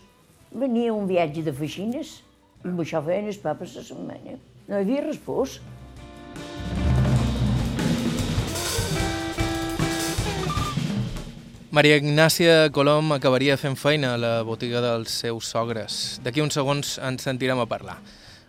[0.53, 2.21] venia un viatge de feixines
[2.63, 4.39] i amb això feien el pa per la setmana.
[4.67, 5.59] No hi havia res més.
[11.77, 16.19] Maria Ignàcia Colom acabaria fent feina a la botiga dels seus sogres.
[16.25, 17.99] D'aquí uns segons ens sentirem a parlar.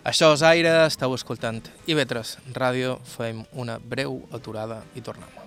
[0.08, 5.47] Això és Aire, estàu escoltant IB3 Ràdio, fem una breu aturada i tornem.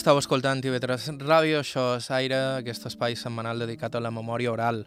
[0.00, 4.78] Estàu escoltant TV3 Ràdio, això és Aire, aquest espai setmanal dedicat a la memòria oral.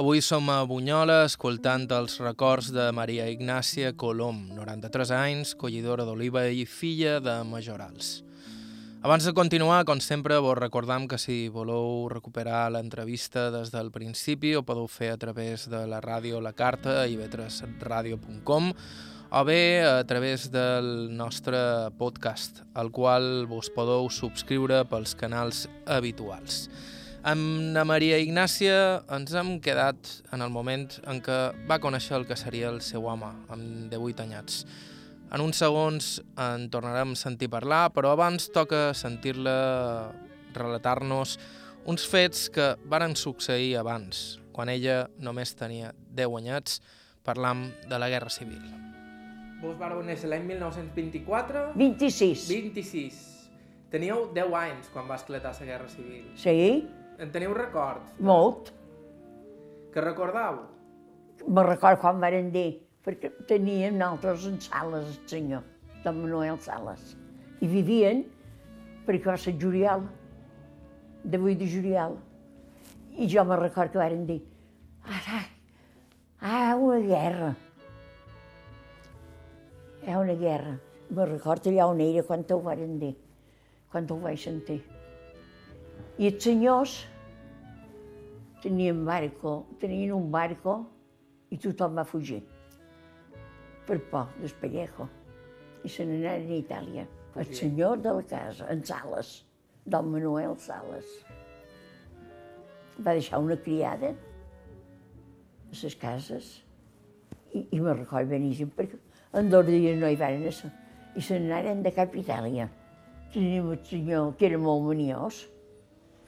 [0.00, 6.46] Avui som a Bunyola escoltant els records de Maria Ignàcia Colom, 93 anys, collidora d'oliva
[6.48, 8.22] i filla de majorals.
[9.04, 14.54] Abans de continuar, com sempre, vos recordam que si voleu recuperar l'entrevista des del principi
[14.56, 18.72] ho podeu fer a través de la ràdio La Carta i vetresradio.com
[19.30, 21.58] o bé a través del nostre
[21.98, 26.68] podcast, al qual vos podeu subscriure pels canals habituals.
[27.28, 29.98] Amb la Maria Ignàcia ens hem quedat
[30.32, 34.24] en el moment en què va conèixer el que seria el seu home, amb 18
[34.24, 34.64] anyats.
[35.28, 40.08] En uns segons en tornarem a sentir parlar, però abans toca sentir-la
[40.56, 41.36] relatar-nos
[41.84, 46.80] uns fets que varen succeir abans, quan ella només tenia 10 anyats,
[47.28, 48.87] parlam de la Guerra Civil.
[49.62, 51.72] Vos vareu néixer l'any 1924?
[51.74, 52.44] 26.
[52.48, 53.18] 26.
[53.90, 56.26] Teníeu 10 anys quan va esclatar la Guerra Civil.
[56.36, 56.88] Sí,
[57.18, 58.02] En teniu record?
[58.20, 58.70] molt.
[59.92, 60.60] Que recordau?
[61.48, 65.62] Me record quan varen dir, perquè teníem nosaltres en Sales, el senyor,
[66.04, 67.16] don Manuel Sales.
[67.60, 68.24] I vivien
[69.06, 70.04] perquè va ser Juliol,
[71.24, 72.18] de 8 de juliol.
[73.18, 74.42] I jo me record que varen dir,
[75.02, 75.40] ara,
[76.40, 77.56] ah, una guerra.
[80.08, 80.70] Hi ha una guerra.
[81.12, 83.10] Me record allà on era quan ho varen dir,
[83.92, 84.78] quan ho vaig sentir.
[86.16, 86.94] I els senyors
[88.62, 89.52] tenien barco,
[89.82, 90.78] tenien un barco
[91.52, 92.38] i tothom va fugir
[93.84, 95.10] per por del pellejo.
[95.84, 97.04] I se n'anaren a Itàlia.
[97.36, 99.34] El senyor de la casa, en Sales,
[99.84, 101.10] don Manuel Sales,
[102.96, 106.48] va deixar una criada a les cases
[107.52, 108.96] i, i me record beníssim perquè
[109.34, 110.72] en dos dies no hi van anar
[111.16, 112.68] i se n'anaren de cap Itàlia.
[113.32, 115.46] Teníem el senyor que era molt maniós,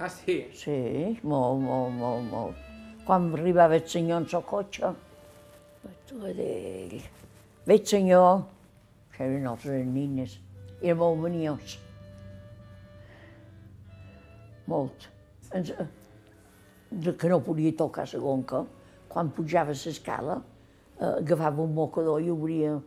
[0.00, 0.46] Ah, sí?
[0.56, 2.60] Sí, molt, molt, molt, molt.
[3.04, 4.94] Quan arribava el senyor en el cotxe,
[6.10, 6.94] d'ell.
[7.68, 8.46] Veig senyor,
[9.12, 10.38] que eren altres nines,
[10.80, 11.76] era molt maniós.
[14.72, 15.04] Molt.
[15.52, 15.74] Ens,
[16.90, 18.64] de que no podia tocar la gonca,
[19.12, 20.40] quan pujava l'escala,
[21.00, 22.78] agafava un mocador i obria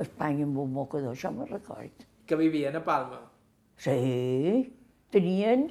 [0.00, 2.06] Espanya amb un mocador, això me'n record.
[2.24, 3.18] Que vivien a Palma.
[3.76, 4.62] Sí,
[5.12, 5.66] tenien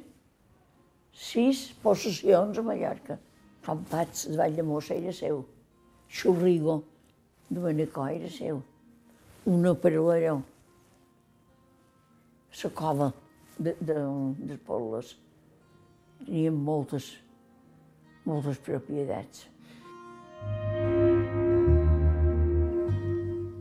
[1.14, 3.18] sis possessions a Mallorca.
[3.66, 5.44] Sant Pats de Vall de Mossa era seu.
[6.10, 6.84] Xurrigo
[7.50, 8.62] de Manacor era seu.
[9.46, 10.42] Una per l'Aró.
[12.62, 13.12] La cova
[13.58, 13.98] de, de,
[14.46, 15.16] dels pobles.
[16.22, 17.14] Tenien moltes,
[18.26, 19.48] moltes propietats.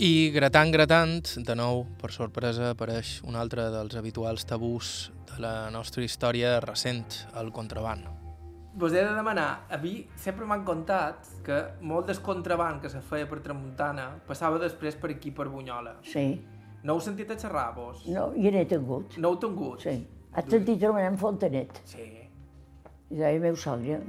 [0.01, 5.69] I gratant, gratant, de nou, per sorpresa, apareix un altre dels habituals tabús de la
[5.69, 8.07] nostra història recent, el contraband.
[8.81, 13.05] Vos he de demanar, a mi sempre m'han contat que molt del contraband que se
[13.05, 15.99] feia per Tramuntana passava després per aquí, per Bunyola.
[16.01, 16.25] Sí.
[16.81, 18.07] No heu sentit a xerrar, vos?
[18.09, 19.21] No, jo n'he tingut.
[19.21, 19.85] No heu tingut?
[19.85, 19.99] Sí.
[20.33, 21.85] Has sentit treballar en Fontanet.
[21.85, 22.09] Sí.
[23.11, 24.01] I deia, meu sogre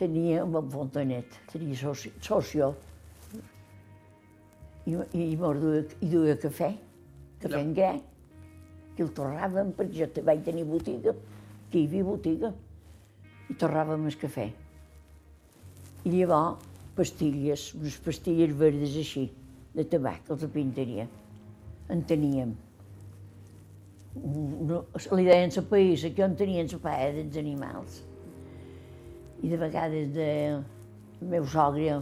[0.00, 2.78] tenia un Fontanet, tenia soci, socio.
[4.86, 6.70] I, i, duia, i duia cafè,
[7.42, 7.92] cafè en gra,
[8.96, 11.14] que el torràvem, perquè jo te- vaig tenir botiga,
[11.70, 12.52] que hi havia botiga,
[13.50, 14.48] i torràvem el cafè.
[16.04, 16.66] I llavors,
[16.96, 19.28] pastilles, unes pastilles verdes així,
[19.74, 21.06] de tabac, els de pintaria.
[21.90, 22.52] En teníem.
[24.14, 28.00] No, li deien la païssa, que on tenien la paella dels animals.
[29.42, 30.26] I de vegades de,
[31.20, 31.92] el meu sogre i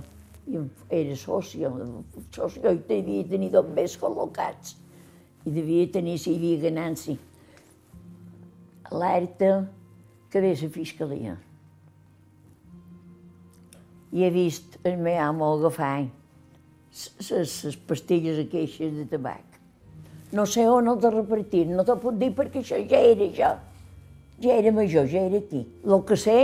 [0.89, 1.71] era socio,
[2.35, 4.77] socio i devia tenir dos més col·locats.
[5.47, 7.17] I devia tenir, si hi havia ganància.
[8.89, 9.69] Alerta
[10.31, 11.37] que ve la fiscalia.
[14.13, 16.09] I he vist el meu amo agafar
[17.31, 19.45] les pastilles aqueixes de tabac.
[20.33, 23.53] No sé on els de repartir, no t'ho puc dir perquè això ja era jo.
[24.43, 25.65] Ja era major, ja era aquí.
[25.85, 26.39] El que sé,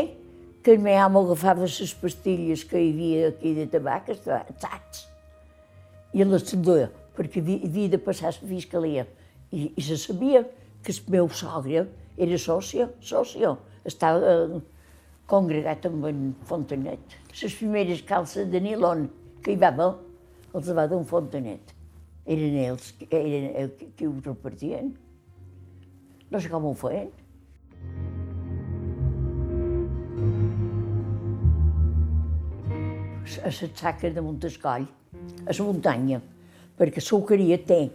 [0.64, 5.02] que el meu amo agafava les pastilles que hi havia aquí de tabac, saps,
[6.14, 9.04] i les duia, perquè havia, de passar a la fiscalia.
[9.52, 10.40] I, I se sabia
[10.82, 11.84] que el meu sogre
[12.16, 14.60] era socio, socio, estava eh,
[15.30, 17.18] congregat amb en Fontanet.
[17.42, 19.08] Les primeres calces de nilon
[19.44, 19.90] que hi va haver,
[20.54, 21.74] els va d'un Fontanet.
[22.24, 24.94] Eren ells, que- eren ells qui, qui ho repartien.
[26.30, 27.10] No sé com ho feien.
[33.25, 34.85] A les saques de Montescoll,
[35.49, 36.20] a la muntanya,
[36.77, 37.87] perquè Sucaria té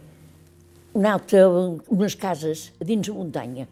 [0.98, 1.44] una altra,
[1.94, 3.66] unes cases a dins la muntanya.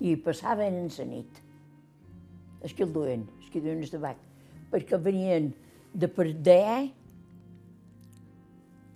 [0.00, 1.40] I passaven en la nit.
[2.64, 4.18] Els que el duen, els que duen el tabac,
[4.72, 5.52] perquè venien
[5.94, 6.82] de per d'allà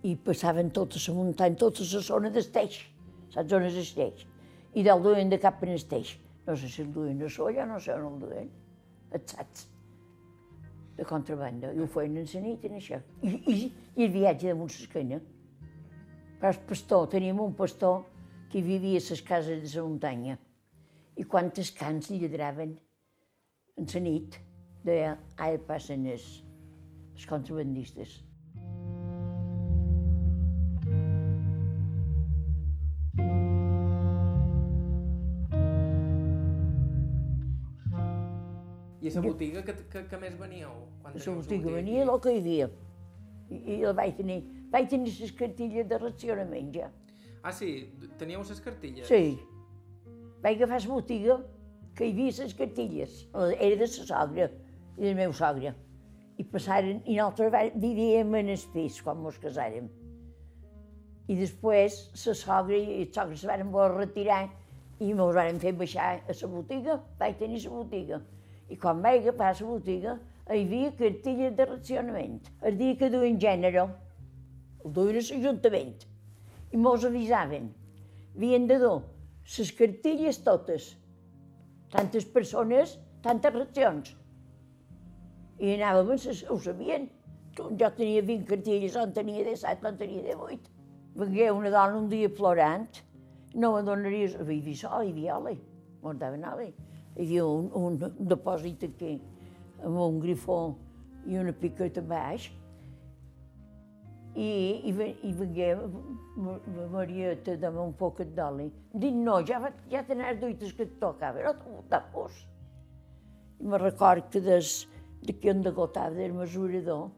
[0.03, 2.83] i passaven tota la muntanya, tota la zona d'Esteix,
[3.35, 4.27] saps on és Esteix?
[4.75, 6.17] I del duen de cap en Esteix.
[6.49, 8.55] No sé si el duen a Solla, no sé on el duen.
[9.15, 9.69] Et saps?
[10.99, 12.99] De contrabanda, i ho feien en la nit, en això.
[13.23, 13.57] I, i,
[13.97, 15.21] i el viatge damunt l'esquena.
[16.41, 18.03] Però el pastor, teníem un pastor
[18.51, 20.39] que vivia a les cases de la muntanya.
[21.19, 22.75] I quantes cants li lladraven
[23.79, 24.39] en la nit,
[24.85, 26.27] de ara passen els,
[27.15, 28.19] els contrabandistes.
[39.09, 40.73] I la botiga que, que, que més veníeu?
[41.03, 42.71] Quan la botiga venia el que hi havia.
[43.49, 44.41] I, i el vaig tenir.
[44.73, 46.91] Vaig tenir les cartilles de racionament ja.
[47.43, 47.71] Ah, sí?
[48.21, 49.09] Teníeu les cartilles?
[49.09, 49.39] Sí.
[50.43, 51.39] Vaig agafar la botiga
[51.97, 53.21] que hi havia les cartilles.
[53.35, 54.51] Era de la sogra
[54.99, 55.75] i del meu sogre.
[56.39, 59.89] I passaren, i nosaltres vivíem en el pis quan ens casàrem.
[61.29, 64.45] I després la sogra i el sogre se van voler retirar
[65.01, 68.21] i mos van fer baixar a la botiga, vaig tenir la botiga.
[68.69, 72.39] I quan vaig agafar la botiga, hi havia cartilles de racionament.
[72.63, 73.85] El dia que duien gènere,
[74.85, 76.07] el duien a l'Ajuntament,
[76.73, 77.71] i mos avisaven.
[78.37, 78.99] Havien de dur
[79.57, 80.89] les cartilles totes,
[81.93, 84.17] tantes persones, tantes racions.
[85.59, 86.13] I anàvem,
[86.49, 87.09] ho sabien.
[87.59, 90.69] Jo tenia 20 cartilles, on tenia 17, on tenia 18.
[91.19, 93.01] Vengué una dona un dia plorant,
[93.55, 94.37] no me donaries...
[94.39, 95.57] Hi havia sol, hi havia oli,
[96.05, 96.69] mos daven oli.
[97.19, 97.97] Hi havia un, un
[98.31, 99.17] depòsit aquí,
[99.83, 100.59] amb un grifó
[101.27, 102.45] i una piqueta baix,
[104.39, 104.51] i,
[104.87, 104.93] i,
[105.27, 105.33] i
[106.39, 106.61] Ma-
[106.93, 108.69] Marieta dame un poquet d'oli.
[108.95, 109.59] Dic, no, ja,
[109.91, 112.37] ja tenies duites que et tocava, no t'ho tapos.
[113.59, 114.87] I me record que des,
[115.27, 117.09] d'aquí on degotava del mesurador,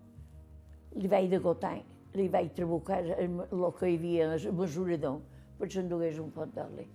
[0.97, 1.75] li vaig degotar,
[2.17, 5.21] li vaig trabucar el, el que hi havia al mesurador
[5.59, 6.89] per s'endugués un pot d'oli.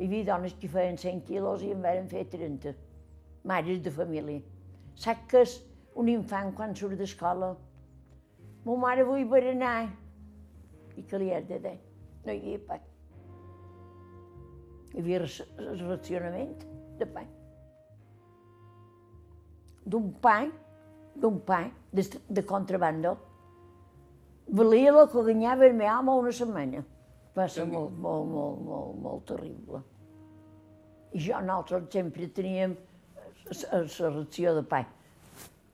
[0.00, 2.72] Havia dones que feien 100 quilos i en varen fer 30,
[3.44, 4.40] mares de família.
[4.96, 5.58] Sap que és
[6.00, 7.50] un infant quan surt d'escola?
[8.64, 9.90] Mo mare vull berenar.
[10.96, 11.76] I que li has de dir?
[12.24, 12.78] No hi havia pa.
[14.94, 16.64] Hi havia rac- racionament
[17.00, 17.24] de pa.
[19.90, 20.38] D'un pa,
[21.16, 21.60] d'un pa
[21.92, 23.14] de, de contrabando,
[24.48, 26.82] valia el que guanyava el meu home una setmana.
[27.36, 29.80] Va ser molt, molt, molt, molt, molt terrible.
[31.14, 32.74] I jo, nosaltres sempre teníem
[33.50, 34.82] la ració de pa.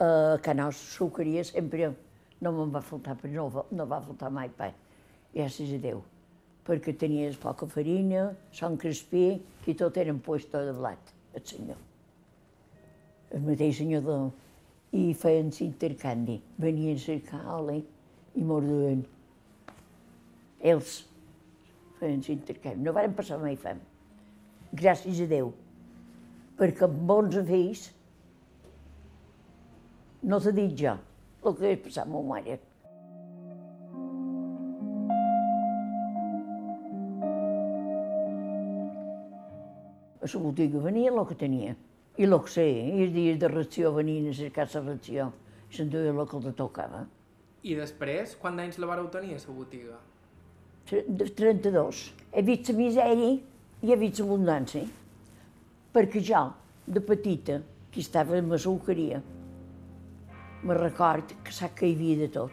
[0.00, 1.88] A Canals Sucaria sempre
[2.44, 4.68] no me'n va faltar, però no, va- no va faltar mai pa.
[5.34, 6.02] Gràcies a Déu.
[6.66, 11.78] Perquè tenies poca farina, son crespí, i tot era en puesto de blat, el senyor.
[13.32, 14.18] El mateix senyor de...
[14.96, 16.38] I feien l'intercanvi.
[16.62, 17.80] Venien a cercar oli
[18.38, 19.02] i mos duien.
[20.62, 21.02] Ells
[22.00, 22.84] feien s'intercanvi.
[22.84, 23.80] No vàrem passar mai fam.
[24.76, 25.52] Gràcies a Déu.
[26.56, 27.90] Perquè amb bons fills
[30.26, 30.96] no t'ha dit jo
[31.46, 32.56] el que hauria passat amb ma mare.
[40.26, 41.76] A la botiga venia el que tenia.
[42.18, 45.28] I el que sé, i els dies de ració venien a cercar la ració.
[45.70, 47.04] Se'n duia el que li tocava.
[47.62, 50.00] I després, quants anys la vareu tenir, a la botiga?
[50.86, 52.12] Tre- de 32.
[52.32, 53.32] He vist la misèria
[53.82, 54.84] i he vist l'abundància.
[55.94, 56.42] Perquè jo,
[56.86, 57.60] de petita,
[57.90, 59.22] que estava en la suqueria,
[60.62, 62.52] me record que sap que hi havia de tot.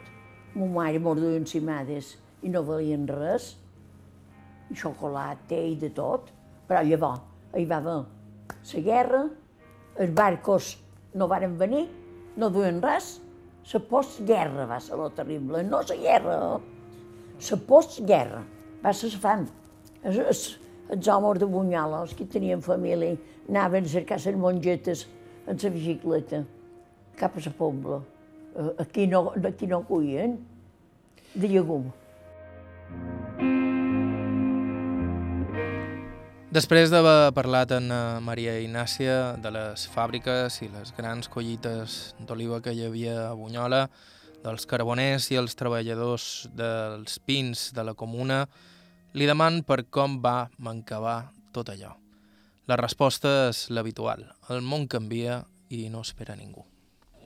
[0.56, 3.54] Mo mare mos duien cimades i no valien res,
[4.70, 6.30] i xocolata i de tot,
[6.68, 7.98] però llavors hi va haver
[8.74, 9.24] la guerra,
[10.02, 10.74] els barcos
[11.14, 11.86] no varen venir,
[12.38, 13.20] no duien res,
[13.74, 16.38] la postguerra va ser lo terrible, no la guerra,
[17.52, 18.44] la postguerra
[18.84, 19.48] va ser la fam.
[20.04, 20.44] Els, els,
[20.92, 23.16] els homes de Bunyola, els que tenien família,
[23.50, 25.08] anaven a cercar les mongetes
[25.48, 26.44] en la bicicleta
[27.20, 28.02] cap a la pobla.
[28.56, 30.38] Eh, Aquí no, aquí no cuien,
[31.34, 31.92] de llegum.
[36.54, 42.60] Després d'haver parlat amb eh, Maria Ignàcia de les fàbriques i les grans collites d'oliva
[42.62, 43.88] que hi havia a Bunyola,
[44.44, 48.44] dels carboners i els treballadors dels pins de la comuna,
[49.16, 51.94] li deman per com va mancavar tot allò.
[52.68, 54.24] La resposta és l'habitual.
[54.52, 55.42] El món canvia
[55.72, 56.64] i no espera ningú.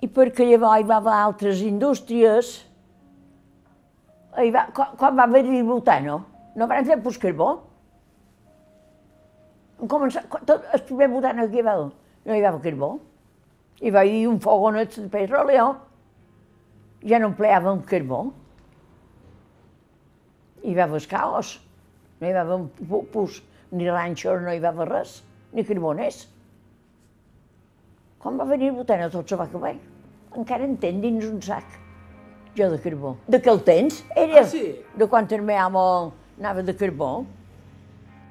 [0.02, 2.52] I perquè llavors hi va haver altres indústries,
[4.38, 6.20] hi va, quan, quan va haver-hi butano,
[6.58, 7.50] no van fer pues carbó.
[9.82, 11.92] En començar, tot, el primer butano que hi va haver,
[12.26, 12.94] no hi va haver carbó.
[13.82, 15.68] Hi va haver un fogonet de petróleo,
[17.06, 18.22] ja no empleàvem carbó.
[20.64, 21.56] Hi va haver caos,
[22.20, 23.42] no hi va haver pu- pus,
[23.72, 25.20] ni ranxos, no hi va haver res,
[25.54, 26.24] ni carboners.
[28.20, 29.76] Quan va venir el botana tot se va acabar.
[30.36, 31.64] Encara en ten dins un sac.
[32.58, 33.16] Jo de carbó.
[33.30, 34.00] De què el tens?
[34.16, 34.64] Era Ah, sí?
[34.98, 37.26] de quan el meu amo anava de carbó.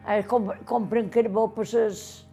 [0.05, 2.25] Ara com, compren carbó per les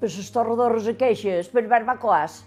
[0.00, 2.42] per les torradores aqueixes, per barbacoas.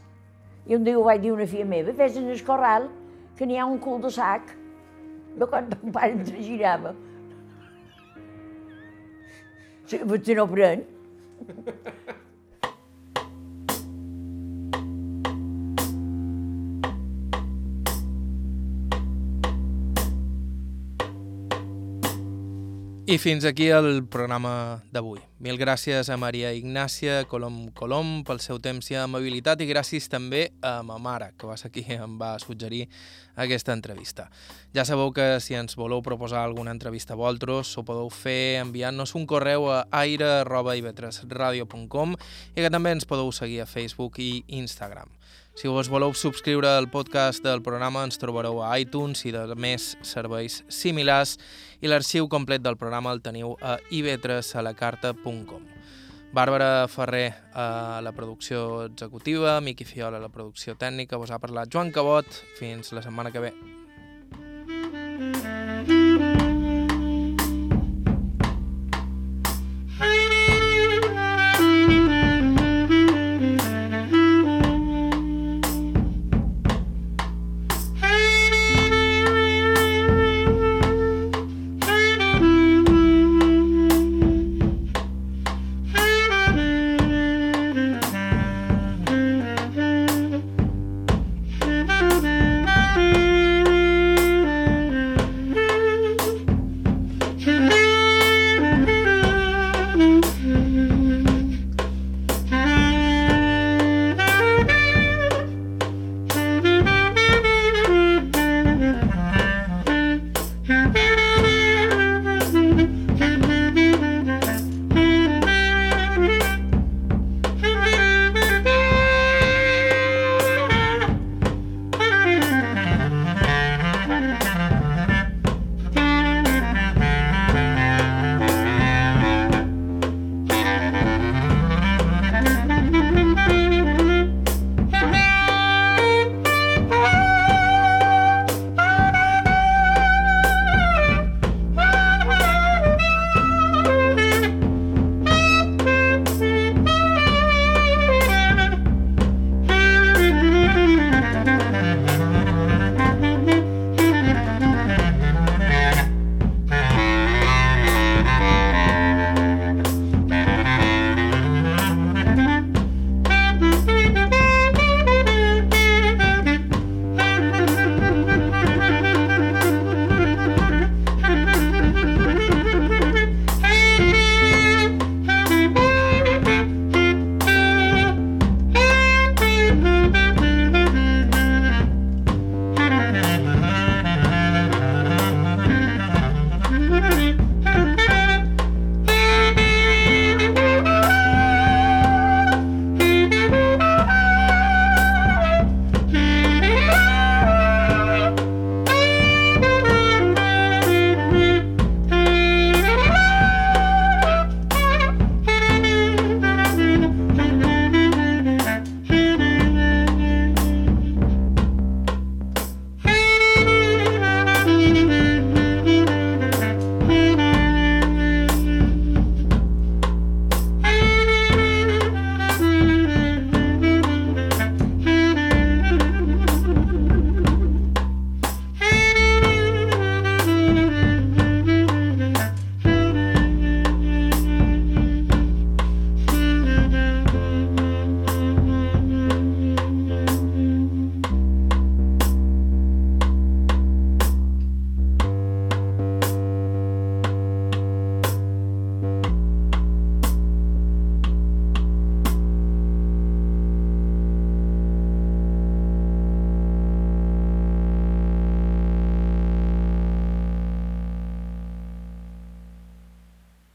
[0.68, 2.90] I un dia ho vaig dir a una filla meva, ves en el corral,
[3.38, 4.52] que n'hi ha un cul de sac,
[5.38, 6.94] de quan ton pare ens girava.
[9.88, 10.84] Si, si no pren.
[23.08, 25.22] I fins aquí el programa d'avui.
[25.40, 30.52] Mil gràcies a Maria Ignàcia Colom Colom pel seu temps i amabilitat i gràcies també
[30.60, 32.92] a ma mare, que va ser qui em va suggerir
[33.40, 34.28] aquesta entrevista.
[34.76, 39.16] Ja sabeu que si ens voleu proposar alguna entrevista a vosaltres, ho podeu fer enviant-nos
[39.16, 45.08] un correu a aire.ivetresradio.com i que també ens podeu seguir a Facebook i Instagram.
[45.58, 49.96] Si us voleu subscriure al podcast del programa ens trobareu a iTunes i de més
[50.06, 51.32] serveis similars
[51.82, 55.66] i l'arxiu complet del programa el teniu a ivetresalacarta.com.
[56.30, 61.74] Bàrbara Ferrer a la producció executiva, Miqui Fiola a la producció tècnica, vos ha parlat
[61.74, 62.30] Joan Cabot.
[62.60, 63.54] Fins la setmana que ve.